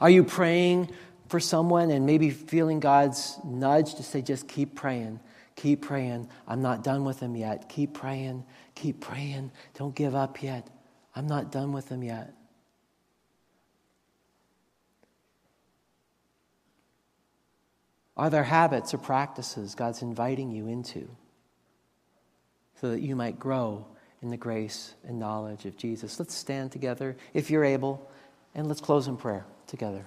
Are 0.00 0.10
you 0.10 0.22
praying 0.22 0.90
for 1.28 1.40
someone 1.40 1.90
and 1.90 2.06
maybe 2.06 2.30
feeling 2.30 2.80
God's 2.80 3.38
nudge 3.44 3.94
to 3.96 4.02
say, 4.02 4.22
just 4.22 4.48
keep 4.48 4.74
praying, 4.74 5.20
keep 5.56 5.82
praying. 5.82 6.28
I'm 6.46 6.62
not 6.62 6.82
done 6.82 7.04
with 7.04 7.20
them 7.20 7.36
yet. 7.36 7.68
Keep 7.68 7.94
praying, 7.94 8.44
keep 8.74 9.00
praying. 9.00 9.52
Don't 9.74 9.94
give 9.94 10.14
up 10.14 10.42
yet. 10.42 10.68
I'm 11.14 11.26
not 11.26 11.52
done 11.52 11.72
with 11.72 11.88
them 11.88 12.02
yet. 12.02 12.32
Are 18.16 18.30
there 18.30 18.44
habits 18.44 18.92
or 18.92 18.98
practices 18.98 19.76
God's 19.76 20.02
inviting 20.02 20.50
you 20.50 20.66
into 20.66 21.08
so 22.80 22.90
that 22.90 23.00
you 23.00 23.14
might 23.14 23.38
grow 23.38 23.86
in 24.22 24.30
the 24.30 24.36
grace 24.36 24.94
and 25.06 25.20
knowledge 25.20 25.66
of 25.66 25.76
Jesus? 25.76 26.18
Let's 26.18 26.34
stand 26.34 26.72
together 26.72 27.16
if 27.32 27.48
you're 27.48 27.64
able, 27.64 28.10
and 28.56 28.66
let's 28.66 28.80
close 28.80 29.06
in 29.06 29.16
prayer 29.16 29.46
together. 29.68 30.04